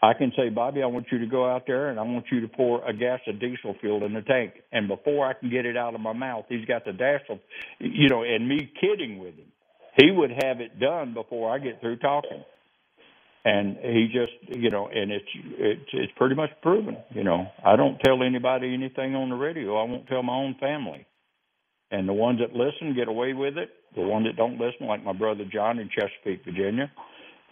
[0.07, 2.40] I can say, Bobby, I want you to go out there and I want you
[2.40, 4.53] to pour a gas of diesel fuel in the tank.
[4.71, 7.40] And before I can get it out of my mouth, he's got the diesel,
[7.81, 9.51] you know, and me kidding with him.
[10.01, 12.45] He would have it done before I get through talking.
[13.45, 17.47] And he just you know and it's it's it's pretty much proven you know.
[17.64, 19.77] I don't tell anybody anything on the radio.
[19.77, 21.07] I won't tell my own family.
[21.92, 23.71] And the ones that listen get away with it.
[23.95, 26.90] The ones that don't listen like my brother john in chesapeake virginia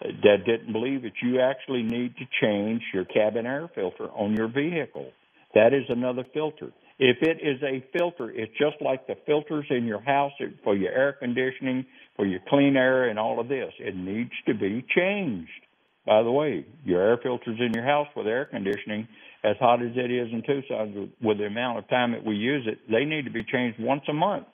[0.01, 4.47] that didn't believe that you actually need to change your cabin air filter on your
[4.47, 5.11] vehicle.
[5.53, 6.71] That is another filter.
[6.99, 10.31] If it is a filter it's just like the filters in your house
[10.63, 13.73] for your air conditioning for your clean air and all of this.
[13.79, 15.49] It needs to be changed.
[16.05, 19.07] By the way, your air filters in your house with air conditioning,
[19.43, 22.67] as hot as it is in Tucson, with the amount of time that we use
[22.67, 24.45] it, they need to be changed once a month.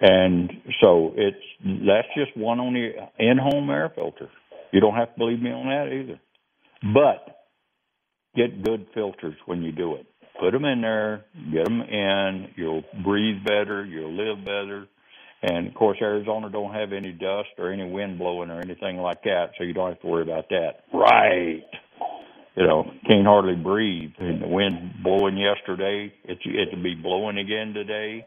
[0.00, 1.36] And so it's
[1.86, 4.28] that's just one on the in-home air filter.
[4.72, 6.20] You don't have to believe me on that either.
[6.94, 7.44] But
[8.34, 10.06] get good filters when you do it.
[10.40, 12.48] Put them in there, get them in.
[12.56, 13.84] You'll breathe better.
[13.84, 14.86] You'll live better.
[15.42, 19.22] And of course, Arizona don't have any dust or any wind blowing or anything like
[19.24, 20.84] that, so you don't have to worry about that.
[20.92, 21.62] Right.
[22.56, 24.12] You know, can't hardly breathe.
[24.18, 28.26] And the wind blowing yesterday, it's it'll be blowing again today.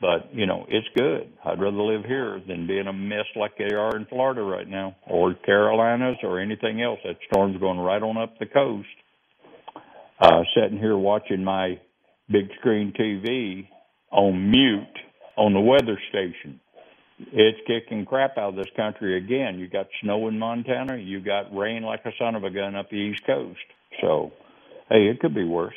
[0.00, 1.32] But you know, it's good.
[1.44, 4.68] I'd rather live here than be in a mess like they are in Florida right
[4.68, 7.00] now, or Carolinas, or anything else.
[7.04, 8.88] That storm's going right on up the coast.
[10.20, 11.80] Uh, sitting here watching my
[12.30, 13.68] big screen TV
[14.10, 14.82] on mute
[15.36, 16.60] on the weather station.
[17.32, 19.58] It's kicking crap out of this country again.
[19.58, 20.96] You got snow in Montana.
[20.96, 23.58] You got rain like a son of a gun up the East Coast.
[24.00, 24.32] So,
[24.88, 25.74] hey, it could be worse.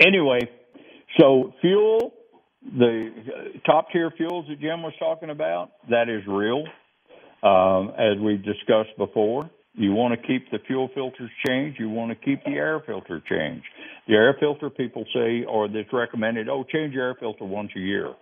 [0.00, 0.40] Anyway,
[1.18, 2.12] so fuel,
[2.62, 3.10] the
[3.66, 6.64] top tier fuels that Jim was talking about, that is real.
[7.42, 11.78] Um, as we've discussed before, you want to keep the fuel filters changed.
[11.78, 13.64] You want to keep the air filter changed.
[14.08, 17.80] The air filter people say, or that's recommended, oh, change your air filter once a
[17.80, 18.12] year.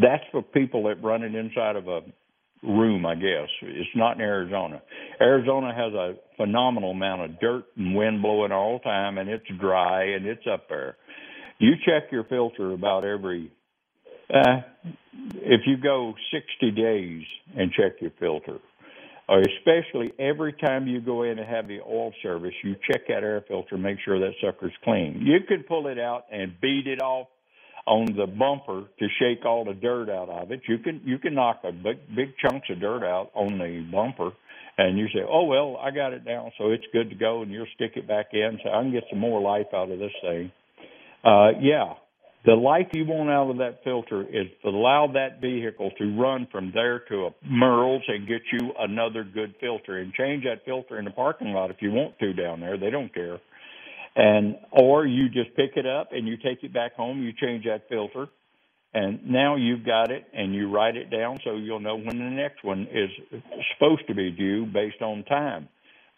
[0.00, 2.00] That's for people that run it inside of a
[2.62, 3.48] room, I guess.
[3.62, 4.80] It's not in Arizona.
[5.20, 9.44] Arizona has a phenomenal amount of dirt and wind blowing all the time, and it's
[9.60, 10.96] dry and it's up there.
[11.58, 13.50] You check your filter about every,
[14.32, 14.60] uh,
[15.34, 17.22] if you go 60 days
[17.56, 18.58] and check your filter,
[19.28, 23.24] or especially every time you go in and have the oil service, you check that
[23.24, 25.22] air filter, make sure that sucker's clean.
[25.24, 27.28] You can pull it out and beat it off
[27.86, 30.60] on the bumper to shake all the dirt out of it.
[30.68, 34.30] You can you can knock a big big chunks of dirt out on the bumper,
[34.76, 37.50] and you say, "Oh well, I got it now, so it's good to go," and
[37.50, 40.12] you'll stick it back in, so I can get some more life out of this
[40.20, 40.50] thing.
[41.26, 41.94] Uh, yeah,
[42.44, 46.70] the life you want out of that filter is allow that vehicle to run from
[46.72, 51.04] there to a Merle's and get you another good filter and change that filter in
[51.04, 52.78] the parking lot if you want to down there.
[52.78, 53.40] They don't care.
[54.14, 57.64] And or you just pick it up and you take it back home, you change
[57.64, 58.28] that filter,
[58.94, 62.30] and now you've got it and you write it down so you'll know when the
[62.30, 63.10] next one is
[63.74, 65.68] supposed to be due based on time.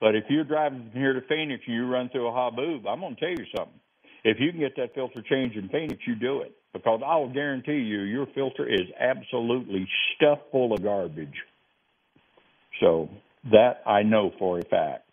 [0.03, 3.01] But if you're driving from here to Phoenix and you run through a haboob, I'm
[3.01, 3.81] to tell you something
[4.25, 7.73] if you can get that filter changed in Phoenix, you do it because I'll guarantee
[7.73, 11.35] you your filter is absolutely stuffed full of garbage.
[12.81, 13.09] So
[13.51, 15.11] that I know for a fact.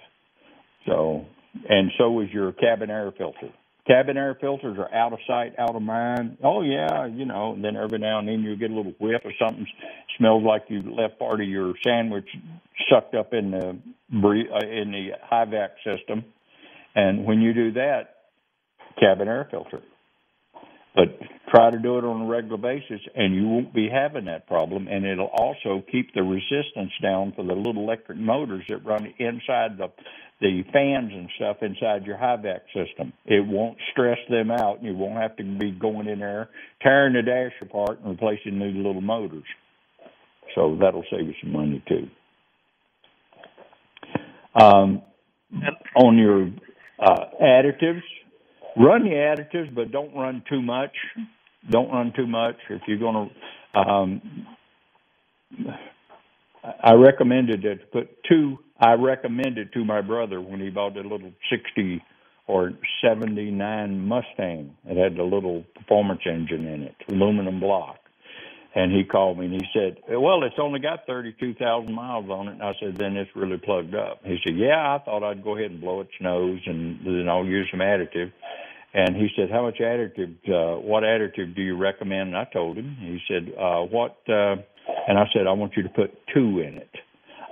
[0.86, 1.26] So,
[1.68, 3.50] and so is your cabin air filter.
[3.88, 6.38] Cabin air filters are out of sight, out of mind.
[6.44, 7.54] Oh yeah, you know.
[7.54, 9.68] And then every now and then you get a little whiff of something
[10.18, 12.28] smells like you left part of your sandwich
[12.90, 16.26] sucked up in the uh, in the high vac system.
[16.96, 18.15] And when you do that,
[19.00, 19.82] cabin air filter.
[20.96, 21.20] But
[21.54, 24.88] try to do it on a regular basis, and you won't be having that problem.
[24.88, 29.78] And it'll also keep the resistance down for the little electric motors that run inside
[29.78, 29.90] the
[30.42, 33.14] the fans and stuff inside your high vac system.
[33.26, 36.50] It won't stress them out, and you won't have to be going in there
[36.82, 39.46] tearing the dash apart and replacing new little motors.
[40.54, 42.10] So that'll save you some money too.
[44.62, 45.02] Um,
[45.96, 46.50] on your
[47.00, 48.04] uh, additives,
[48.78, 50.96] run the additives, but don't run too much.
[51.70, 52.58] Don't run too much.
[52.70, 53.30] If you're going
[53.76, 54.48] to, um,
[56.84, 61.32] I recommended to put two I recommended to my brother when he bought a little
[61.50, 62.04] 60
[62.48, 64.76] or 79 Mustang.
[64.86, 67.98] It had a little performance engine in it, aluminum block.
[68.78, 72.54] And he called me and he said, Well, it's only got 32,000 miles on it.
[72.54, 74.20] And I said, Then it's really plugged up.
[74.26, 77.46] He said, Yeah, I thought I'd go ahead and blow its nose and then I'll
[77.46, 78.34] use some additive.
[78.96, 82.30] And he said, How much additive, uh, what additive do you recommend?
[82.30, 82.96] And I told him.
[82.98, 84.56] He said, uh, What, uh,
[85.08, 86.90] and I said, I want you to put two in it.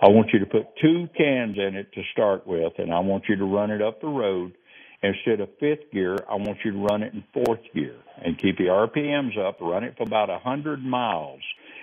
[0.01, 3.25] I want you to put two cans in it to start with, and I want
[3.27, 4.53] you to run it up the road.
[5.01, 8.57] Instead of fifth gear, I want you to run it in fourth gear and keep
[8.57, 9.59] the RPMs up.
[9.59, 11.41] Run it for about a hundred miles,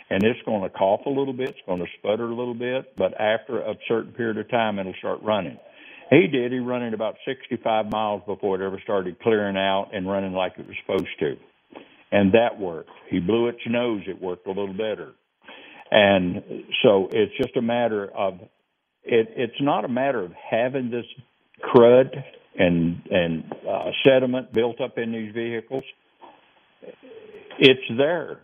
[0.09, 1.51] and it's going to cough a little bit.
[1.51, 4.95] It's going to sputter a little bit, but after a certain period of time, it'll
[4.95, 5.59] start running.
[6.11, 6.53] He did.
[6.53, 10.55] He run it about 65 miles before it ever started clearing out and running like
[10.59, 11.37] it was supposed to,
[12.11, 12.91] and that worked.
[13.09, 14.03] He blew its nose.
[14.09, 15.13] It worked a little better.
[15.91, 16.43] And
[16.83, 18.35] so it's just a matter of
[19.05, 19.29] it.
[19.37, 21.07] It's not a matter of having this
[21.63, 22.13] crud
[22.59, 25.85] and and uh, sediment built up in these vehicles.
[27.59, 28.41] It's there.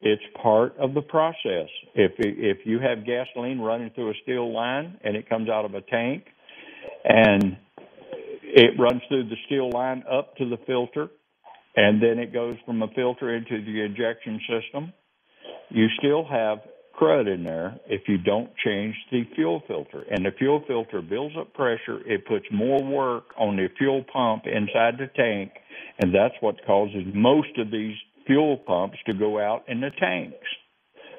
[0.00, 1.68] It's part of the process.
[1.94, 5.74] If if you have gasoline running through a steel line and it comes out of
[5.74, 6.24] a tank,
[7.04, 7.56] and
[8.42, 11.08] it runs through the steel line up to the filter,
[11.76, 14.92] and then it goes from a filter into the injection system,
[15.70, 16.58] you still have
[16.98, 20.04] crud in there if you don't change the fuel filter.
[20.10, 24.44] And the fuel filter builds up pressure, it puts more work on the fuel pump
[24.46, 25.52] inside the tank,
[26.00, 27.94] and that's what causes most of these
[28.26, 30.46] fuel pumps to go out in the tanks.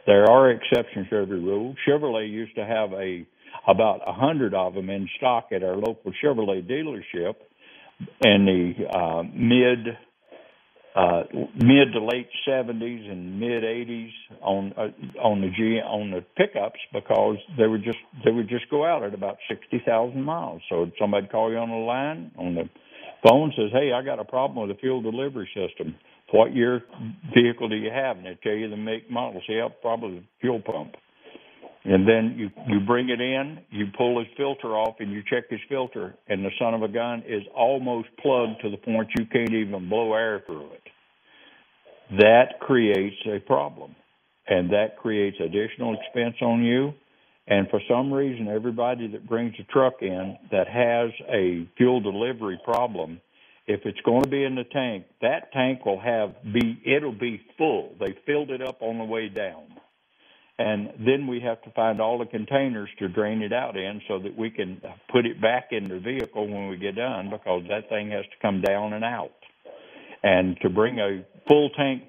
[0.05, 1.75] There are exceptions to every rule.
[1.87, 3.25] Chevrolet used to have a
[3.69, 7.35] about a hundred of them in stock at our local Chevrolet dealership
[8.23, 9.97] in the uh, mid
[10.95, 11.23] uh,
[11.55, 16.79] mid to late 70s and mid 80s on uh, on the G on the pickups
[16.93, 20.61] because they would just they would just go out at about 60,000 miles.
[20.69, 22.69] So somebody call you on the line on the
[23.27, 25.95] phone says, "Hey, I got a problem with the fuel delivery system.
[26.31, 26.83] What year
[27.35, 29.41] vehicle do you have?" And they tell you the make model.
[29.47, 30.95] Say, "Yeah, probably the fuel pump."
[31.85, 35.49] And then you you bring it in, you pull his filter off, and you check
[35.49, 39.25] his filter, and the son of a gun is almost plugged to the point you
[39.25, 40.83] can't even blow air through it.
[42.19, 43.95] That creates a problem,
[44.47, 46.93] and that creates additional expense on you.
[47.47, 52.59] And for some reason, everybody that brings a truck in that has a fuel delivery
[52.63, 53.21] problem,
[53.67, 57.41] if it's going to be in the tank, that tank will have be it'll be
[57.57, 57.95] full.
[57.99, 59.63] They filled it up on the way down
[60.59, 64.19] and then we have to find all the containers to drain it out in so
[64.19, 67.87] that we can put it back in the vehicle when we get done because that
[67.87, 69.31] thing has to come down and out.
[70.21, 72.03] And to bring a full tank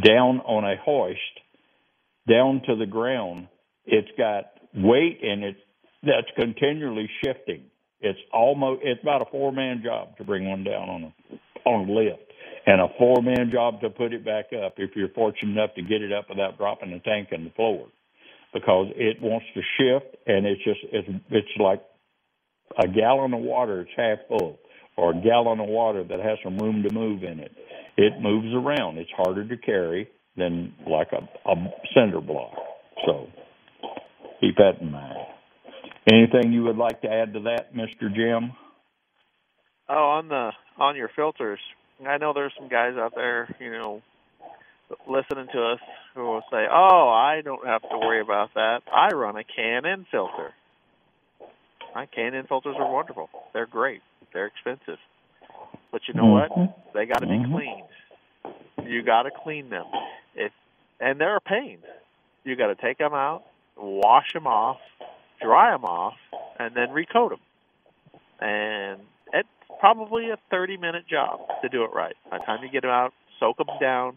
[0.00, 1.18] down on a hoist
[2.30, 3.48] down to the ground,
[3.84, 5.56] it's got weight in it
[6.04, 7.64] that's continually shifting.
[8.00, 11.88] It's almost it's about a four man job to bring one down on a on
[11.88, 12.25] a lift
[12.66, 15.82] and a four man job to put it back up if you're fortunate enough to
[15.82, 17.86] get it up without dropping the tank in the floor
[18.52, 21.82] because it wants to shift and it's just it's it's like
[22.82, 24.58] a gallon of water it's half full
[24.96, 27.52] or a gallon of water that has some room to move in it.
[27.96, 28.98] It moves around.
[28.98, 31.54] It's harder to carry than like a, a
[31.94, 32.54] cinder block.
[33.06, 33.26] So
[34.40, 35.16] keep that in mind.
[36.10, 38.52] Anything you would like to add to that mr jim?
[39.88, 41.60] Oh on the on your filters
[42.04, 44.02] I know there's some guys out there, you know,
[45.08, 45.80] listening to us
[46.14, 48.82] who will say, "Oh, I don't have to worry about that.
[48.92, 50.52] I run a K&N filter."
[51.94, 53.30] My K&N filters are wonderful.
[53.54, 54.02] They're great.
[54.32, 54.98] They're expensive,
[55.90, 56.60] but you know mm-hmm.
[56.60, 56.92] what?
[56.92, 57.54] They got to mm-hmm.
[57.54, 58.86] be cleaned.
[58.86, 59.86] You got to clean them.
[60.34, 60.52] If
[61.00, 61.78] and they're a pain.
[62.44, 63.44] You got to take them out,
[63.76, 64.78] wash them off,
[65.40, 66.14] dry them off,
[66.58, 67.40] and then recoat them.
[68.40, 69.00] And
[69.80, 72.14] probably a 30 minute job to do it right.
[72.30, 74.14] By the time you get them out, soak them down,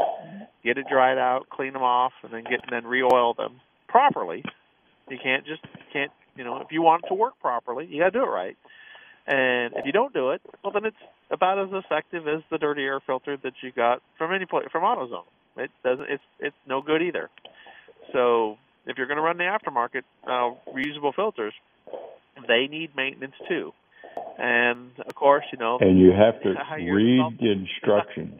[0.63, 4.43] get it dried out, clean them off, and then get and then re-oil them properly.
[5.09, 8.11] You can't just can't you know if you want it to work properly, you got
[8.13, 8.57] to do it right.
[9.27, 10.97] And if you don't do it, well then it's
[11.31, 14.83] about as effective as the dirty air filter that you got from any place from
[14.83, 15.23] AutoZone.
[15.57, 16.09] It doesn't.
[16.09, 17.29] It's it's no good either.
[18.13, 21.53] So if you're going to run the aftermarket uh, reusable filters,
[22.47, 23.73] they need maintenance too.
[24.39, 25.77] And of course, you know.
[25.81, 28.39] And you have to read the instructions.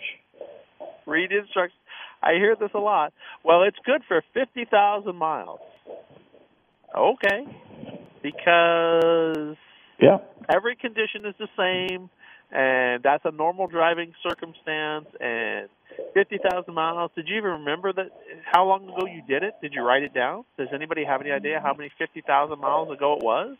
[1.05, 1.79] read instructions.
[2.23, 3.13] I hear this a lot.
[3.43, 5.59] Well, it's good for fifty thousand miles.
[6.97, 7.45] Okay,
[8.23, 9.57] because
[10.01, 10.17] yeah,
[10.49, 12.09] every condition is the same,
[12.51, 15.05] and that's a normal driving circumstance.
[15.19, 15.69] And
[16.13, 17.11] fifty thousand miles.
[17.15, 18.07] Did you even remember that?
[18.51, 19.55] How long ago you did it?
[19.61, 20.45] Did you write it down?
[20.57, 23.57] Does anybody have any idea how many fifty thousand miles ago it was?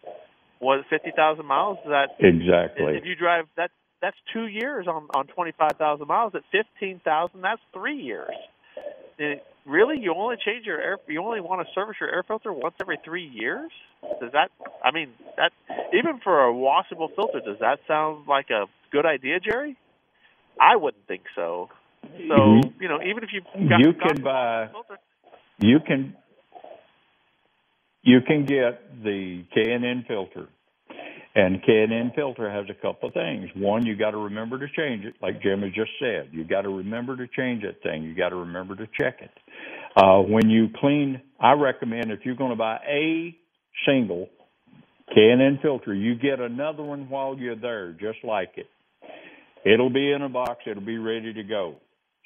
[0.62, 1.78] Was fifty thousand miles?
[1.86, 2.95] Is that exactly?
[2.97, 6.34] If you drive that, that's two years on on twenty five thousand miles.
[6.36, 8.36] At fifteen thousand, that's three years.
[9.18, 10.97] And really, you only change your air.
[11.07, 13.72] You only want to service your air filter once every three years.
[14.20, 14.49] Does that?
[14.84, 15.51] I mean, that
[15.93, 19.78] even for a washable filter, does that sound like a good idea, Jerry?
[20.60, 21.70] I wouldn't think so.
[22.01, 22.82] So Mhm.
[22.82, 24.70] you know, even if you You can buy.
[25.60, 26.16] You can.
[28.02, 30.47] You can get the K and N filter,
[31.36, 33.50] and K and N filter has a couple of things.
[33.56, 36.30] One, you got to remember to change it, like Jim has just said.
[36.32, 38.04] You got to remember to change that thing.
[38.04, 39.32] You got to remember to check it.
[39.95, 43.36] Uh, when you clean, I recommend if you're going to buy a
[43.86, 44.30] single
[45.14, 48.68] K and N filter, you get another one while you're there, just like it.
[49.66, 50.62] It'll be in a box.
[50.66, 51.76] It'll be ready to go.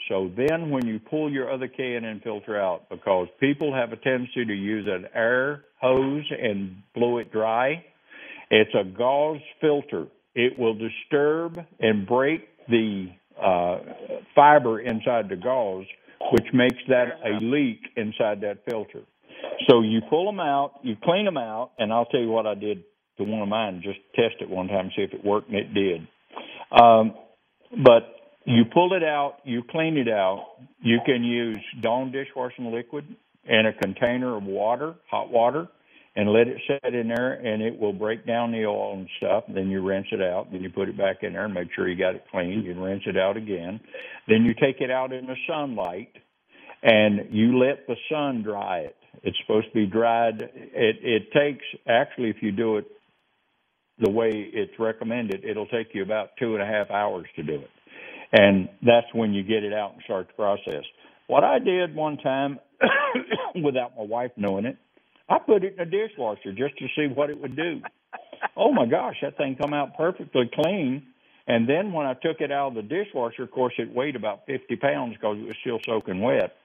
[0.10, 4.46] So then when you pull your other K&N filter out, because people have a tendency
[4.46, 7.84] to use an air hose and blow it dry,
[8.50, 10.08] it's a gauze filter.
[10.36, 13.08] It will disturb and break the
[13.42, 13.80] uh,
[14.36, 15.86] fiber inside the gauze,
[16.32, 19.02] which makes that a leak inside that filter.
[19.70, 22.56] So you pull them out, you clean them out, and I'll tell you what I
[22.56, 22.84] did
[23.18, 25.74] to one of mine, just test it one time, see if it worked, and it
[25.74, 26.08] did.
[26.72, 27.14] Um,
[27.84, 30.56] but you pull it out, you clean it out.
[30.82, 33.06] You can use Dawn dishwashing liquid
[33.46, 35.68] in a container of water, hot water,
[36.16, 39.46] and let it set in there, and it will break down the oil and stuff.
[39.48, 40.52] Then you rinse it out.
[40.52, 42.64] Then you put it back in there and make sure you got it clean.
[42.64, 43.80] You rinse it out again.
[44.28, 46.12] Then you take it out in the sunlight,
[46.84, 48.96] and you let the sun dry it.
[49.24, 50.42] It's supposed to be dried.
[50.42, 52.86] It it takes actually if you do it
[54.00, 57.56] the way it's recommended, it'll take you about two and a half hours to do
[57.56, 57.70] it.
[58.34, 60.84] And that's when you get it out and start the process.
[61.28, 62.60] What I did one time,
[63.64, 64.78] without my wife knowing it,
[65.30, 67.82] I put it in a dishwasher just to see what it would do.
[68.58, 71.04] oh my gosh, that thing come out perfectly clean.
[71.46, 74.46] And then when I took it out of the dishwasher, of course, it weighed about
[74.48, 76.56] 50 pounds because it was still soaking wet.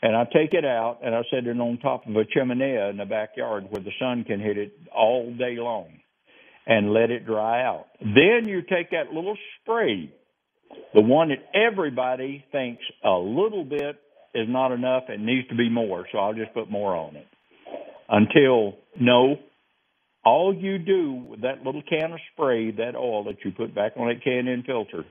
[0.00, 2.96] And I take it out and I set it on top of a chimney in
[2.98, 5.88] the backyard where the sun can hit it all day long
[6.66, 7.86] and let it dry out.
[8.00, 10.12] Then you take that little spray,
[10.94, 14.00] the one that everybody thinks a little bit
[14.34, 17.26] is not enough and needs to be more, so I'll just put more on it.
[18.08, 19.36] Until, no,
[20.24, 23.92] all you do with that little can of spray, that oil that you put back
[23.96, 25.04] on that K&N filter,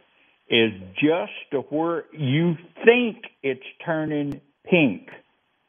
[0.49, 2.55] is just to where you
[2.86, 5.10] think it's turning pink.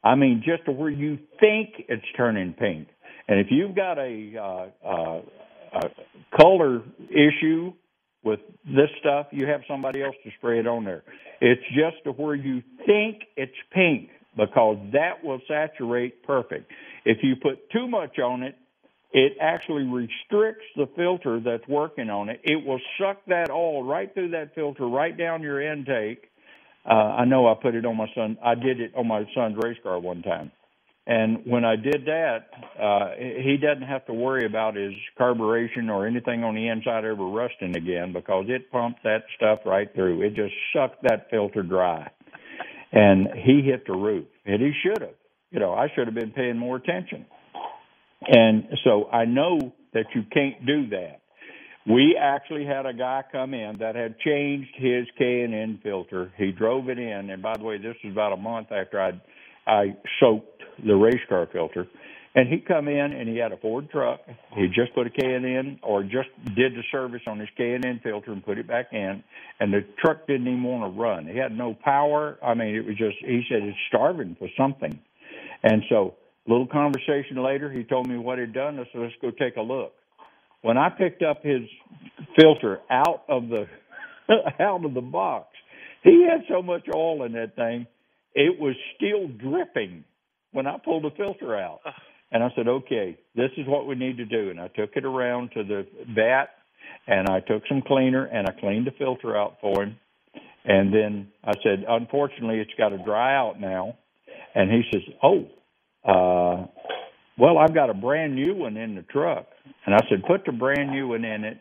[0.05, 2.89] I mean, just to where you think it's turning pink.
[3.27, 5.21] And if you've got a, uh, uh,
[5.75, 7.73] a color issue
[8.29, 11.03] with this stuff, you have somebody else to spray it on there.
[11.41, 16.71] It's just to where you think it's pink because that will saturate perfect.
[17.05, 18.57] If you put too much on it,
[19.13, 22.41] it actually restricts the filter that's working on it.
[22.45, 26.31] It will suck that oil right through that filter, right down your intake.
[26.85, 28.37] Uh, I know I put it on my son.
[28.45, 30.53] I did it on my son's race car one time.
[31.09, 36.07] And when I did that, uh, he doesn't have to worry about his carburation or
[36.07, 40.21] anything on the inside ever rusting again because it pumped that stuff right through.
[40.21, 42.11] It just sucked that filter dry.
[42.93, 44.27] And he hit the roof.
[44.45, 45.15] And he should have.
[45.51, 47.25] You know, I should have been paying more attention.
[48.27, 51.23] And so I know that you can't do that.
[51.89, 56.31] We actually had a guy come in that had changed his K and N filter.
[56.37, 59.23] He drove it in, and by the way, this was about a month after I'd
[59.69, 61.87] I soaked the race car filter.
[62.35, 64.21] And he come in and he had a Ford truck.
[64.55, 67.73] He just put a K and N or just did the service on his K
[67.75, 69.25] and N filter and put it back in.
[69.61, 71.27] And the truck didn't even want to run.
[71.27, 72.39] He had no power.
[72.43, 73.17] I mean, it was just.
[73.21, 74.99] He said it's starving for something.
[75.65, 76.15] And so
[76.47, 78.79] little conversation later, he told me what he'd done.
[78.79, 79.93] I said, let's go take a look.
[80.63, 81.63] When I picked up his
[82.39, 83.67] filter out of the
[84.61, 85.49] out of the box,
[86.05, 87.87] he had so much oil in that thing,
[88.39, 90.05] it was still dripping
[90.53, 91.81] when I pulled the filter out.
[92.31, 94.51] And I said, okay, this is what we need to do.
[94.51, 96.47] And I took it around to the vat
[97.07, 99.97] and I took some cleaner and I cleaned the filter out for him.
[100.65, 103.97] And then I said, unfortunately, it's got to dry out now.
[104.55, 105.47] And he says, oh,
[106.05, 106.67] uh,
[107.39, 109.47] well, I've got a brand new one in the truck.
[109.85, 111.59] And I said, put the brand new one in it.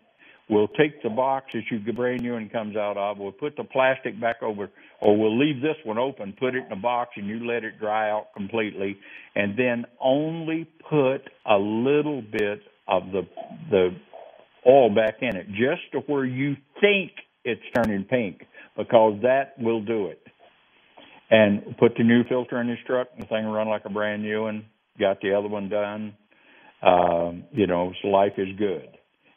[0.49, 3.17] We'll take the box that you brand new one comes out of.
[3.17, 4.69] We'll put the plastic back over,
[5.01, 7.79] or we'll leave this one open, put it in a box, and you let it
[7.79, 8.97] dry out completely.
[9.35, 13.21] And then only put a little bit of the
[13.69, 13.89] the
[14.67, 17.11] oil back in it, just to where you think
[17.43, 18.41] it's turning pink,
[18.75, 20.21] because that will do it.
[21.29, 23.89] And put the new filter in his truck, and the thing will run like a
[23.89, 24.65] brand new one.
[24.99, 26.15] Got the other one done.
[26.81, 28.87] Um, you know, life is good.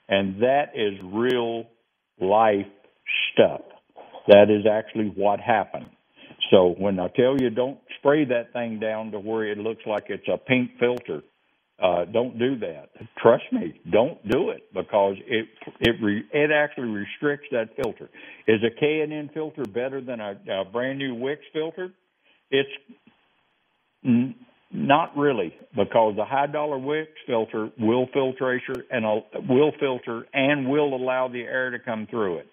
[0.09, 1.65] And that is real
[2.21, 2.67] life
[3.33, 3.61] stuff.
[4.31, 5.87] That is actually what happened.
[6.53, 10.07] So when I tell you don't spray that thing down to where it looks like
[10.11, 11.23] it's a pink filter,
[11.83, 12.91] uh, don't do that.
[13.23, 15.49] Trust me, don't do it because it
[15.81, 18.11] it re, it actually restricts that filter.
[18.49, 21.93] Is a K and N filter better than a, a brand new Wix filter?
[22.51, 22.71] It's
[24.05, 24.37] n-
[24.73, 29.07] not really because the high dollar Wix filter will filtration and
[29.49, 32.49] will filter and will allow the air to come through it.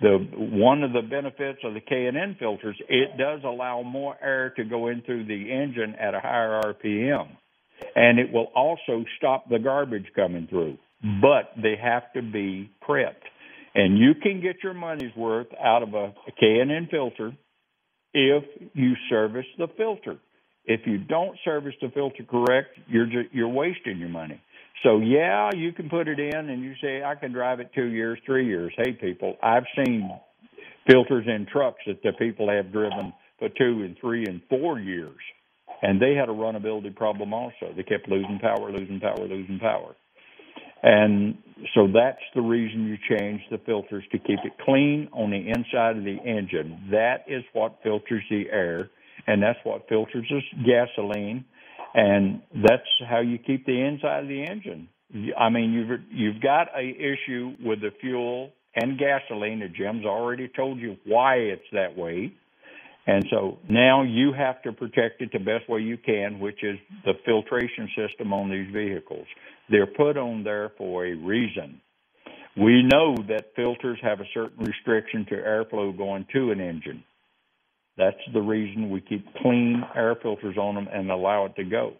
[0.00, 4.16] The one of the benefits of the K and N filters, it does allow more
[4.22, 7.28] air to go in through the engine at a higher RPM
[7.94, 10.78] and it will also stop the garbage coming through.
[11.20, 13.24] But they have to be prepped.
[13.74, 17.32] And you can get your money's worth out of a, a K&N filter
[18.12, 18.44] if
[18.74, 20.18] you service the filter.
[20.64, 24.40] If you don't service the filter correct, you're just, you're wasting your money.
[24.82, 27.84] So yeah, you can put it in and you say I can drive it 2
[27.84, 28.72] years, 3 years.
[28.76, 30.10] Hey people, I've seen
[30.90, 35.18] filters in trucks that the people have driven for 2 and 3 and 4 years
[35.82, 37.72] and they had a runability problem also.
[37.76, 39.94] They kept losing power, losing power, losing power.
[40.82, 41.36] And
[41.74, 45.98] so that's the reason you change the filters to keep it clean on the inside
[45.98, 46.88] of the engine.
[46.90, 48.90] That is what filters the air,
[49.26, 51.44] and that's what filters the gasoline,
[51.94, 54.88] and that's how you keep the inside of the engine.
[55.36, 59.62] I mean, you've you've got a issue with the fuel and gasoline.
[59.62, 62.32] And Jim's already told you why it's that way.
[63.06, 66.78] And so now you have to protect it the best way you can, which is
[67.04, 69.26] the filtration system on these vehicles.
[69.68, 71.80] They're put on there for a reason.
[72.56, 77.02] We know that filters have a certain restriction to airflow going to an engine.
[78.00, 81.92] That's the reason we keep clean air filters on them and allow it to go.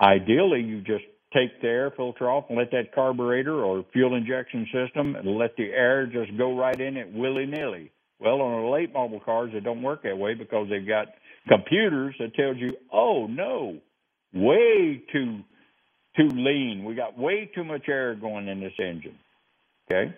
[0.00, 4.66] Ideally, you just take the air filter off and let that carburetor or fuel injection
[4.72, 7.92] system and let the air just go right in it willy nilly.
[8.18, 11.08] Well, on the late model cars, it don't work that way because they've got
[11.46, 13.78] computers that tells you, oh no,
[14.32, 15.40] way too
[16.16, 16.84] too lean.
[16.84, 19.18] We got way too much air going in this engine.
[19.90, 20.14] Okay,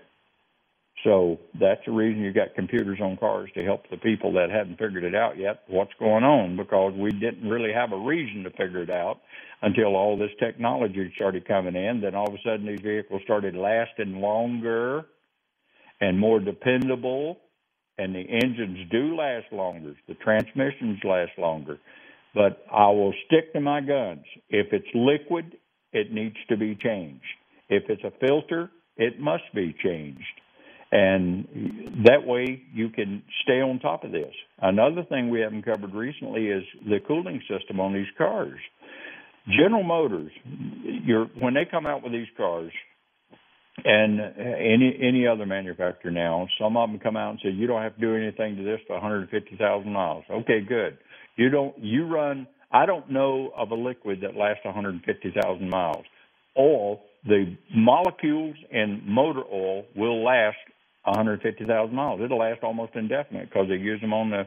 [1.05, 4.79] so that's the reason you got computers on cars to help the people that hadn't
[4.79, 8.51] figured it out yet what's going on because we didn't really have a reason to
[8.51, 9.21] figure it out
[9.61, 12.01] until all this technology started coming in.
[12.01, 15.05] Then all of a sudden these vehicles started lasting longer
[16.01, 17.39] and more dependable
[17.99, 19.95] and the engines do last longer.
[20.09, 21.79] The transmissions last longer.
[22.35, 24.25] But I will stick to my guns.
[24.49, 25.57] If it's liquid,
[25.93, 27.23] it needs to be changed.
[27.69, 30.25] If it's a filter, it must be changed.
[30.95, 34.33] And that way you can stay on top of this.
[34.63, 38.61] Another thing we haven't covered recently is the cooling system on these cars.
[39.49, 40.31] General Motors,
[41.41, 42.71] when they come out with these cars,
[43.85, 47.83] and any any other manufacturer now, some of them come out and say you don't
[47.83, 50.23] have to do anything to this for 150,000 miles.
[50.31, 50.97] Okay, good.
[51.35, 52.47] You don't you run.
[52.71, 56.05] I don't know of a liquid that lasts 150,000 miles.
[56.57, 60.57] Oil, the molecules in motor oil will last
[61.05, 62.21] 150,000 miles.
[62.23, 64.45] It'll last almost indefinite because they use them on the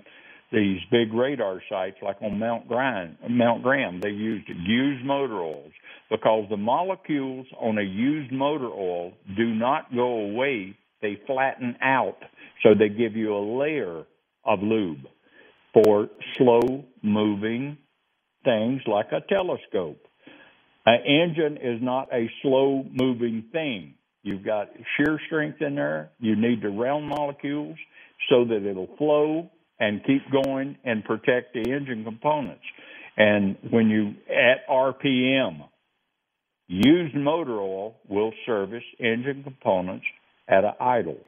[0.51, 3.17] these big radar sites like on Mount Graham.
[3.29, 5.73] Mount Graham, they used used motor oils
[6.09, 12.17] because the molecules on a used motor oil do not go away, they flatten out.
[12.63, 14.05] So they give you a layer
[14.45, 15.05] of lube
[15.73, 17.77] for slow moving
[18.45, 19.99] things like a telescope.
[20.85, 23.95] An engine is not a slow moving thing.
[24.27, 24.67] You've got
[24.97, 26.09] shear strength in there.
[26.19, 27.77] You need the round molecules
[28.29, 29.49] so that it'll flow
[29.79, 32.63] and keep going and protect the engine components.
[33.15, 35.61] And when you at RPM,
[36.67, 40.05] used motor oil will service engine components
[40.49, 41.19] at an idle.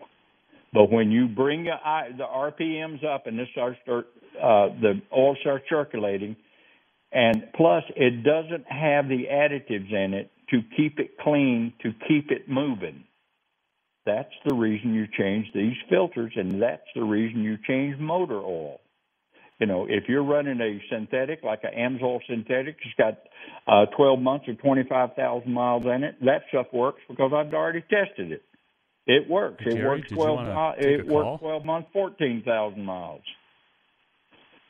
[0.73, 1.75] But when you bring the,
[2.17, 6.35] the RPMs up and this starts uh, the oil starts circulating,
[7.13, 12.31] and plus it doesn't have the additives in it to keep it clean, to keep
[12.31, 13.03] it moving.
[14.05, 18.79] That's the reason you change these filters, and that's the reason you change motor oil.
[19.59, 23.19] You know, if you're running a synthetic like an AMSOIL synthetic, it's got
[23.67, 26.15] uh, 12 months or 25,000 miles in it.
[26.21, 28.41] That stuff works because I've already tested it.
[29.05, 29.63] It works.
[29.63, 30.75] Hey, it works did you 12 wanna miles.
[30.77, 33.21] take It works 12 months, 14,000 miles.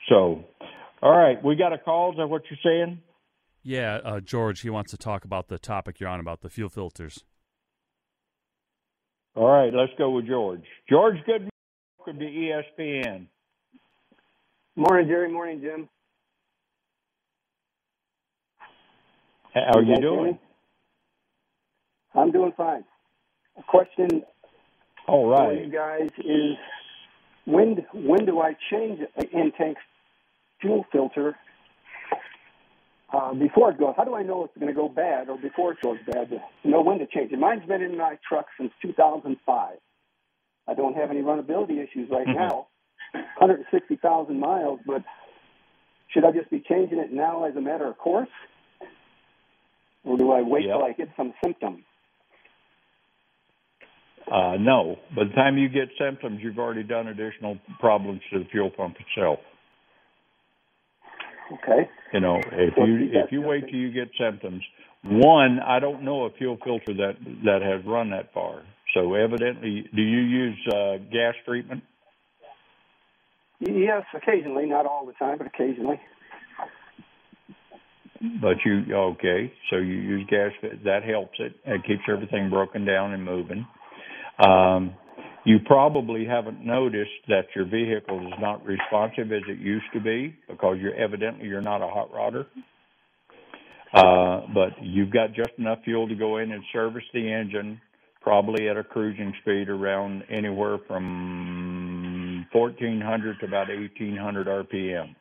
[0.08, 0.46] So,
[1.04, 2.12] all right, we got a call.
[2.12, 3.00] Is that what you're saying?
[3.64, 6.70] Yeah, uh, George, he wants to talk about the topic you're on about the fuel
[6.70, 7.24] filters.
[9.36, 10.64] All right, let's go with George.
[10.89, 11.49] George, good morning.
[11.99, 13.28] Welcome to ESPN.
[14.76, 15.32] Morning, Jerry.
[15.32, 15.89] Morning, Jim.
[19.53, 20.39] How are you guys hear doing?
[22.16, 22.84] I'm doing fine.
[23.57, 24.24] A question
[25.07, 25.57] All right.
[25.57, 26.57] for you guys is
[27.45, 29.78] when when do I change an in-tank
[30.62, 31.36] fuel filter
[33.14, 33.93] uh, before it goes?
[33.97, 36.70] How do I know it's going to go bad or before it goes bad to
[36.70, 37.39] know when to change it?
[37.39, 39.78] Mine's been in my truck since 2005.
[40.68, 42.36] I don't have any runnability issues right Mhm.
[42.36, 42.68] now.
[43.14, 45.03] 160,000 miles, but
[46.10, 48.30] should I just be changing it now as a matter of course?
[50.03, 50.78] Or do I wait Yep.
[50.78, 51.84] till I get some symptoms?
[54.32, 54.99] Uh, no.
[55.16, 58.97] By the time you get symptoms, you've already done additional problems to the fuel pump
[58.99, 59.39] itself.
[61.52, 61.89] Okay.
[62.14, 64.64] You know, if Well, you if you wait till you get symptoms,
[65.04, 68.64] one, I don't know a fuel filter that that has run that far.
[68.93, 71.84] So evidently, do you use uh, gas treatment?
[73.60, 76.00] Yes, occasionally, not all the time, but occasionally.
[78.41, 79.52] But you okay?
[79.70, 80.52] So you use gas.
[80.84, 81.54] That helps it.
[81.66, 83.66] It keeps everything broken down and moving.
[84.39, 84.95] Um,
[85.50, 90.36] you probably haven't noticed that your vehicle is not responsive as it used to be
[90.47, 92.45] because you're evidently you're not a hot rodder.
[93.91, 97.82] Uh, but you've got just enough fuel to go in and service the engine,
[98.22, 105.16] probably at a cruising speed around anywhere from 1400 to about 1800 RPM.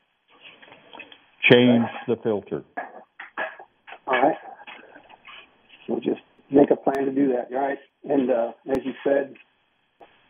[1.51, 2.61] Change the filter.
[4.05, 4.37] All right.
[5.87, 6.21] We'll just
[6.51, 7.79] make a plan to do that, all right?
[8.03, 9.33] And uh, as you said,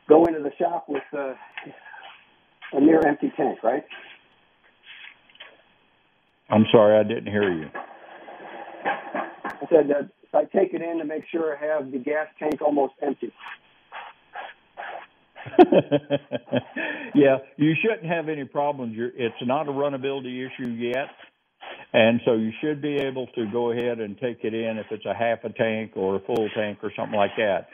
[0.10, 1.34] go into the shop with uh,
[2.74, 3.84] a near empty tank, right?
[6.49, 7.68] I'm sorry, I didn't hear you.
[8.86, 12.28] I said that if I take it in to make sure I have the gas
[12.39, 13.32] tank almost empty.
[17.16, 18.95] yeah, you shouldn't have any problems.
[18.95, 21.10] You're, it's not a runnability issue yet,
[21.94, 25.06] and so you should be able to go ahead and take it in if it's
[25.06, 27.68] a half a tank or a full tank or something like that.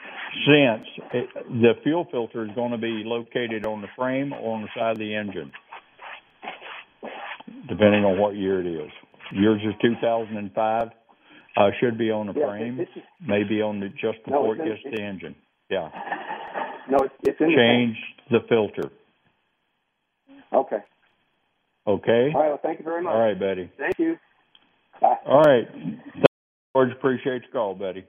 [0.46, 4.62] Since it, the fuel filter is going to be located on the frame or on
[4.62, 5.52] the side of the engine,
[7.68, 8.90] depending on what year it is.
[9.32, 10.88] Yours is 2005.
[11.58, 12.88] Uh, should be on the Yeah, frame, is,
[13.26, 15.34] maybe on the just before it's it gets the engine.
[15.70, 15.88] Yeah,
[16.90, 17.96] no, it's, it's in change
[18.30, 18.82] the filter.
[18.82, 18.92] the tank.
[20.52, 20.84] Okay.
[21.86, 22.32] Okay.
[22.34, 22.48] All right.
[22.48, 23.12] Well, thank you very much.
[23.12, 23.70] All right, Betty.
[23.78, 24.16] Thank you.
[25.00, 25.16] Bye.
[25.26, 25.68] All right.
[26.74, 28.04] George, appreciate your call, Betty.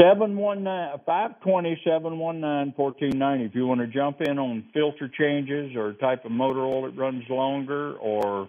[0.00, 3.44] Seven one nine five twenty seven one nine fourteen ninety.
[3.44, 6.96] If you want to jump in on filter changes or type of motor oil that
[6.98, 8.48] runs longer, or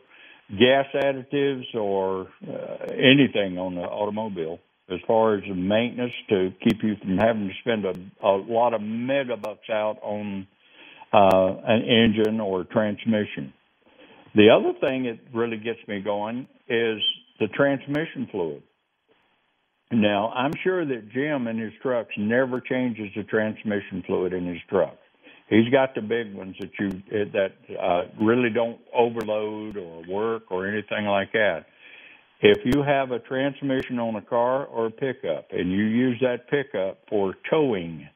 [0.58, 4.60] gas additives, or uh, anything on the automobile,
[4.90, 8.74] as far as the maintenance to keep you from having to spend a, a lot
[8.74, 10.48] of mega bucks out on
[11.12, 13.54] uh, an engine or transmission.
[14.40, 17.02] The other thing that really gets me going is
[17.42, 18.64] the transmission fluid.
[19.92, 24.60] Now, I'm sure that Jim in his trucks never changes the transmission fluid in his
[24.70, 24.96] truck.
[25.50, 26.90] He's got the big ones that you
[27.34, 31.66] that uh, really don't overload or work or anything like that.
[32.40, 36.50] If you have a transmission on a car or a pickup and you use that
[36.50, 38.08] pickup for towing,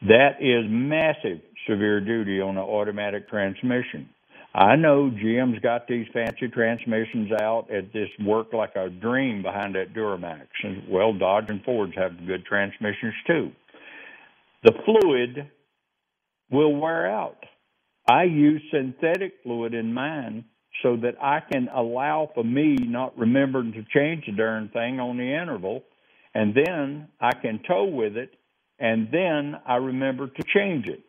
[0.00, 4.08] that is massive severe duty on an automatic transmission.
[4.54, 9.74] I know Jim's got these fancy transmissions out at this work like a dream behind
[9.74, 10.46] that Duramax.
[10.64, 13.52] And well, Dodge and Fords have good transmissions too.
[14.64, 15.50] The fluid
[16.50, 17.44] will wear out.
[18.08, 20.44] I use synthetic fluid in mine
[20.82, 25.18] so that I can allow for me not remembering to change the darn thing on
[25.18, 25.82] the interval,
[26.34, 28.30] and then I can tow with it,
[28.78, 31.00] and then I remember to change it.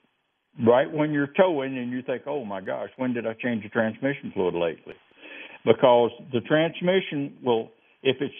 [0.65, 3.69] Right when you're towing and you think, oh my gosh, when did I change the
[3.69, 4.95] transmission fluid lately?
[5.65, 7.71] because the transmission will,
[8.03, 8.31] if it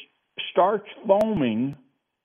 [0.51, 1.75] starts foaming,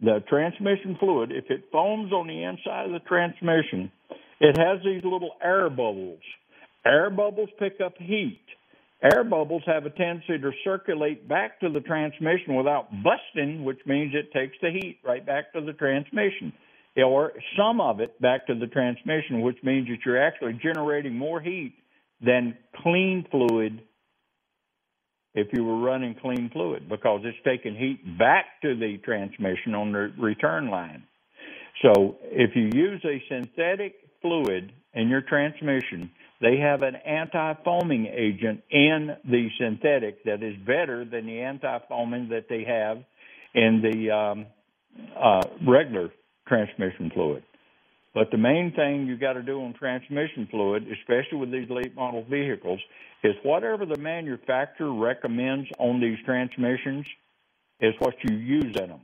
[0.00, 3.90] the transmission fluid, if it foams on the inside of the transmission,
[4.40, 6.20] it has these little air bubbles.
[6.84, 8.40] Air bubbles pick up heat.
[9.02, 14.14] Air bubbles have a tendency to circulate back to the transmission without busting, which means
[14.14, 16.52] it takes the heat right back to the transmission,
[16.96, 21.40] or some of it back to the transmission, which means that you're actually generating more
[21.40, 21.74] heat
[22.20, 23.80] than clean fluid
[25.34, 29.92] if you were running clean fluid because it's taking heat back to the transmission on
[29.92, 31.02] the return line.
[31.82, 38.62] So if you use a synthetic fluid in your transmission, they have an anti-foaming agent
[38.70, 42.98] in the synthetic that is better than the anti-foaming that they have
[43.54, 44.46] in the um,
[45.20, 46.10] uh, regular
[46.46, 47.42] transmission fluid.
[48.14, 51.96] But the main thing you got to do on transmission fluid, especially with these late
[51.96, 52.80] model vehicles,
[53.24, 57.06] is whatever the manufacturer recommends on these transmissions
[57.80, 59.00] is what you use in them.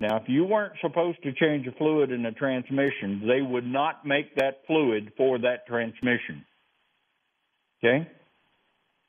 [0.00, 4.06] Now, if you weren't supposed to change a fluid in the transmission, they would not
[4.06, 6.44] make that fluid for that transmission.
[7.82, 8.08] Okay?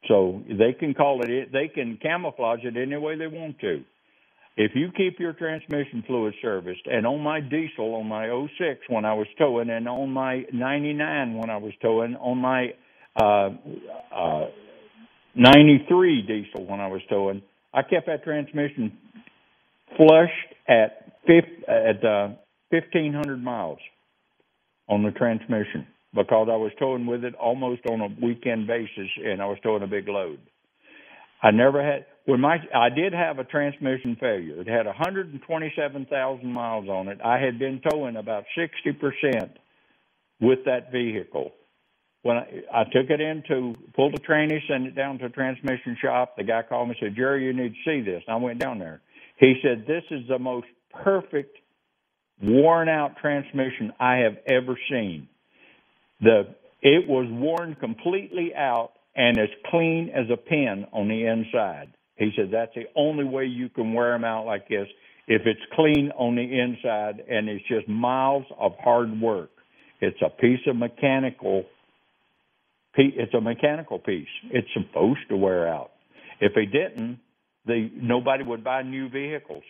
[0.07, 3.83] So they can call it, they can camouflage it any way they want to.
[4.57, 8.27] If you keep your transmission fluid serviced, and on my diesel, on my
[8.57, 12.73] 06 when I was towing, and on my 99 when I was towing, on my
[13.21, 13.49] uh,
[14.15, 14.45] uh,
[15.35, 17.41] 93 diesel when I was towing,
[17.73, 18.97] I kept that transmission
[19.97, 22.29] flushed at, at uh,
[22.69, 23.79] 1,500 miles
[24.87, 29.41] on the transmission because I was towing with it almost on a weekend basis, and
[29.41, 30.39] I was towing a big load.
[31.43, 34.59] I never had when my I did have a transmission failure.
[34.61, 37.19] It had 127,000 miles on it.
[37.23, 39.49] I had been towing about 60%
[40.41, 41.51] with that vehicle.
[42.23, 45.29] When I, I took it in to pull the tranny, send it down to a
[45.29, 48.35] transmission shop, the guy called me and said, "Jerry, you need to see this." And
[48.35, 49.01] I went down there.
[49.37, 51.57] He said, "This is the most perfect
[52.41, 55.27] worn out transmission I have ever seen."
[56.21, 61.93] The it was worn completely out and as clean as a pin on the inside.
[62.17, 64.87] He said that's the only way you can wear them out like this
[65.27, 69.49] if it's clean on the inside and it's just miles of hard work.
[70.01, 71.65] It's a piece of mechanical.
[72.97, 74.27] It's a mechanical piece.
[74.51, 75.91] It's supposed to wear out.
[76.39, 77.19] If it didn't,
[77.65, 79.63] the nobody would buy new vehicles.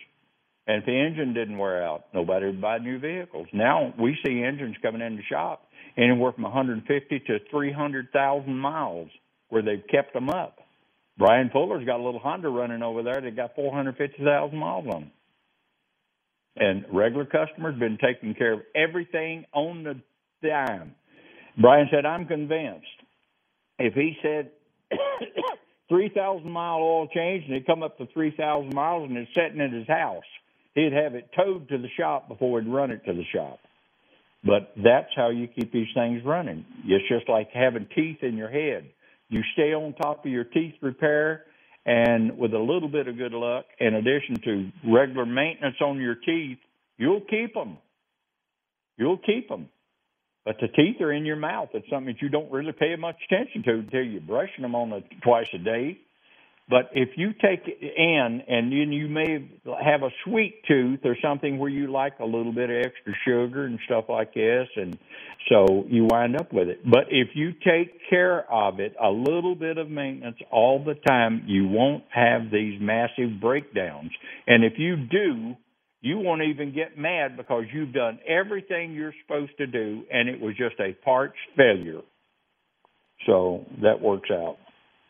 [0.66, 3.46] And if the engine didn't wear out, nobody would buy new vehicles.
[3.52, 5.62] Now we see engines coming in the shop
[5.96, 9.08] anywhere from 150 to 300,000 miles
[9.48, 10.58] where they've kept them up.
[11.18, 15.10] Brian Fuller's got a little Honda running over there that got 450,000 miles on them.
[16.56, 20.00] And regular customers been taking care of everything on the
[20.46, 20.94] dime.
[21.58, 22.86] Brian said, I'm convinced
[23.78, 24.50] if he said
[25.88, 29.72] 3,000 mile oil change and it come up to 3,000 miles and it's sitting in
[29.72, 30.24] his house,
[30.74, 33.58] he'd have it towed to the shop before he'd run it to the shop.
[34.44, 36.64] But that's how you keep these things running.
[36.84, 38.88] It's just like having teeth in your head.
[39.28, 41.44] You stay on top of your teeth repair,
[41.84, 46.14] and with a little bit of good luck, in addition to regular maintenance on your
[46.14, 46.58] teeth,
[46.98, 47.78] you'll keep them.
[48.96, 49.68] You'll keep them.
[50.44, 51.70] But the teeth are in your mouth.
[51.74, 54.92] It's something that you don't really pay much attention to until you're brushing them on
[54.92, 55.98] a, twice a day.
[56.68, 61.58] But if you take in and then you may have a sweet tooth or something
[61.58, 64.98] where you like a little bit of extra sugar and stuff like this, and
[65.48, 66.80] so you wind up with it.
[66.84, 71.44] But if you take care of it, a little bit of maintenance all the time,
[71.46, 74.10] you won't have these massive breakdowns.
[74.48, 75.54] And if you do,
[76.00, 80.40] you won't even get mad because you've done everything you're supposed to do and it
[80.40, 82.00] was just a parts failure.
[83.26, 84.56] So that works out.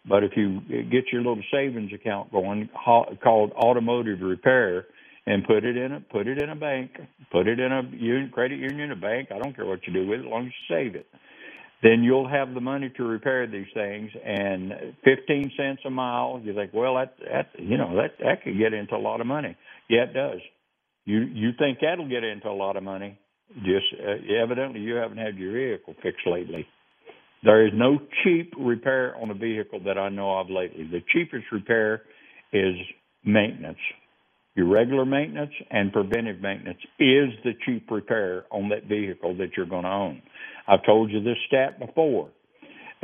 [0.09, 4.86] But if you get your little savings account going called automotive repair
[5.26, 6.92] and put it in a put it in a bank,
[7.32, 10.07] put it in a union, credit union, a bank, I don't care what you do
[10.07, 11.07] with it, as long as you save it.
[11.82, 14.72] Then you'll have the money to repair these things and
[15.04, 18.72] 15 cents a mile, you think, well, that that you know, that that could get
[18.72, 19.57] into a lot of money.
[19.88, 20.40] Yeah, it does.
[21.04, 23.18] You you think that'll get into a lot of money?
[23.57, 26.66] Just uh, evidently you haven't had your vehicle fixed lately.
[27.47, 30.82] There is no cheap repair on a vehicle that I know of lately.
[30.82, 32.03] The cheapest repair
[32.53, 32.74] is
[33.24, 33.78] maintenance.
[34.57, 39.66] Your regular maintenance and preventive maintenance is the cheap repair on that vehicle that you're
[39.66, 40.22] going to own.
[40.66, 42.30] I've told you this stat before.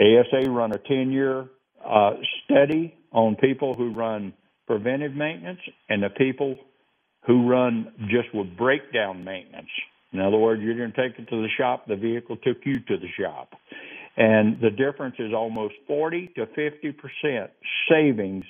[0.01, 1.47] ASA run a 10 year
[1.87, 2.15] uh,
[2.45, 4.33] study on people who run
[4.67, 6.57] preventive maintenance and the people
[7.29, 9.71] who run just with breakdown maintenance.
[10.13, 12.97] In other words, going to take it to the shop, the vehicle took you to
[12.97, 13.51] the shop
[14.17, 17.51] and the difference is almost 40 to 50 percent
[17.89, 18.45] savings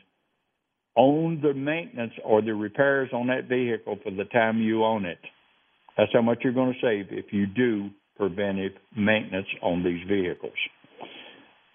[0.96, 5.18] on the maintenance or the repairs on that vehicle for the time you own it.
[5.96, 10.52] That's how much you're going to save if you do preventive maintenance on these vehicles.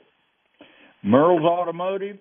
[1.04, 2.18] Merle's Automotive,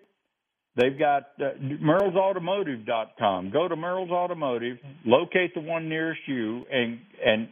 [0.76, 3.52] they've got uh, merlesautomotive.com.
[3.52, 7.48] Go to Merle's Automotive, locate the one nearest you, and and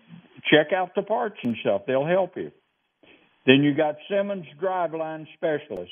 [0.52, 1.82] check out the parts and stuff.
[1.88, 2.52] They'll help you.
[3.46, 5.92] Then you got Simmons Driveline Specialist,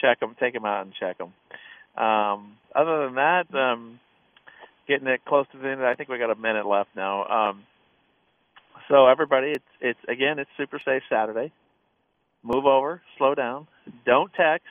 [0.00, 1.32] Check them, take them out, and check them.
[1.96, 3.98] Um, other than that, um,
[4.86, 5.84] getting it close to the end.
[5.84, 7.24] I think we got a minute left now.
[7.24, 7.64] Um,
[8.88, 11.52] so everybody, it's it's again, it's Super Safe Saturday.
[12.44, 13.66] Move over, slow down,
[14.04, 14.68] don't text,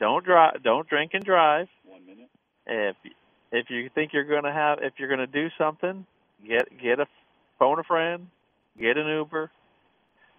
[0.00, 1.68] don't drive, don't drink and drive.
[1.84, 2.28] One minute.
[2.66, 2.96] If
[3.52, 6.06] if you think you're going to have, if you're going to do something,
[6.46, 7.06] get get a
[7.58, 8.28] phone a friend,
[8.80, 9.50] get an Uber.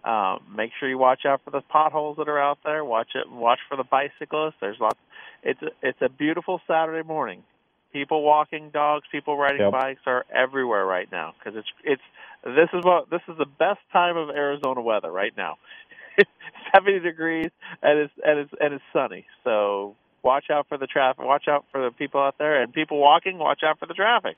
[0.04, 2.84] Um, make sure you watch out for the potholes that are out there.
[2.84, 3.30] Watch it.
[3.30, 4.54] Watch for the bicyclists.
[4.60, 4.98] There's lots.
[5.42, 7.42] It's a, it's a beautiful Saturday morning.
[7.92, 9.70] People walking dogs, people riding Yep.
[9.70, 12.02] bikes are everywhere right now because it's it's
[12.44, 15.56] this is what this is the best time of Arizona weather right now.
[16.18, 16.30] It's
[16.74, 17.50] 70 degrees
[17.82, 19.26] and it's and it's and it's sunny.
[19.44, 21.24] So watch out for the traffic.
[21.24, 23.38] Watch out for the people out there and people walking.
[23.38, 24.36] Watch out for the traffic.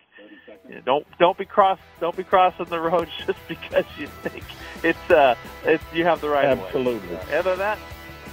[0.68, 4.44] You know, don't don't be cross don't be crossing the road just because you think
[4.82, 5.34] it's uh
[5.64, 6.44] it's you have the right.
[6.44, 7.16] Absolutely.
[7.32, 7.78] Other than that,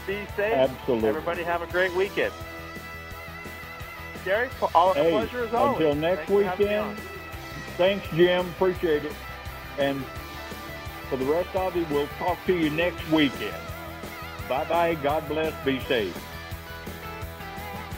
[0.07, 0.53] be safe.
[0.53, 1.09] Absolutely.
[1.09, 2.33] Everybody have a great weekend.
[4.25, 5.75] Gary, all Hey, pleasure as always.
[5.81, 6.99] until next Thanks for having me weekend.
[7.77, 8.47] Thanks, Jim.
[8.49, 9.13] Appreciate it.
[9.77, 10.03] And
[11.09, 13.55] for the rest of you, we'll talk to you next weekend.
[14.47, 14.95] Bye bye.
[14.95, 15.53] God bless.
[15.65, 16.15] Be safe.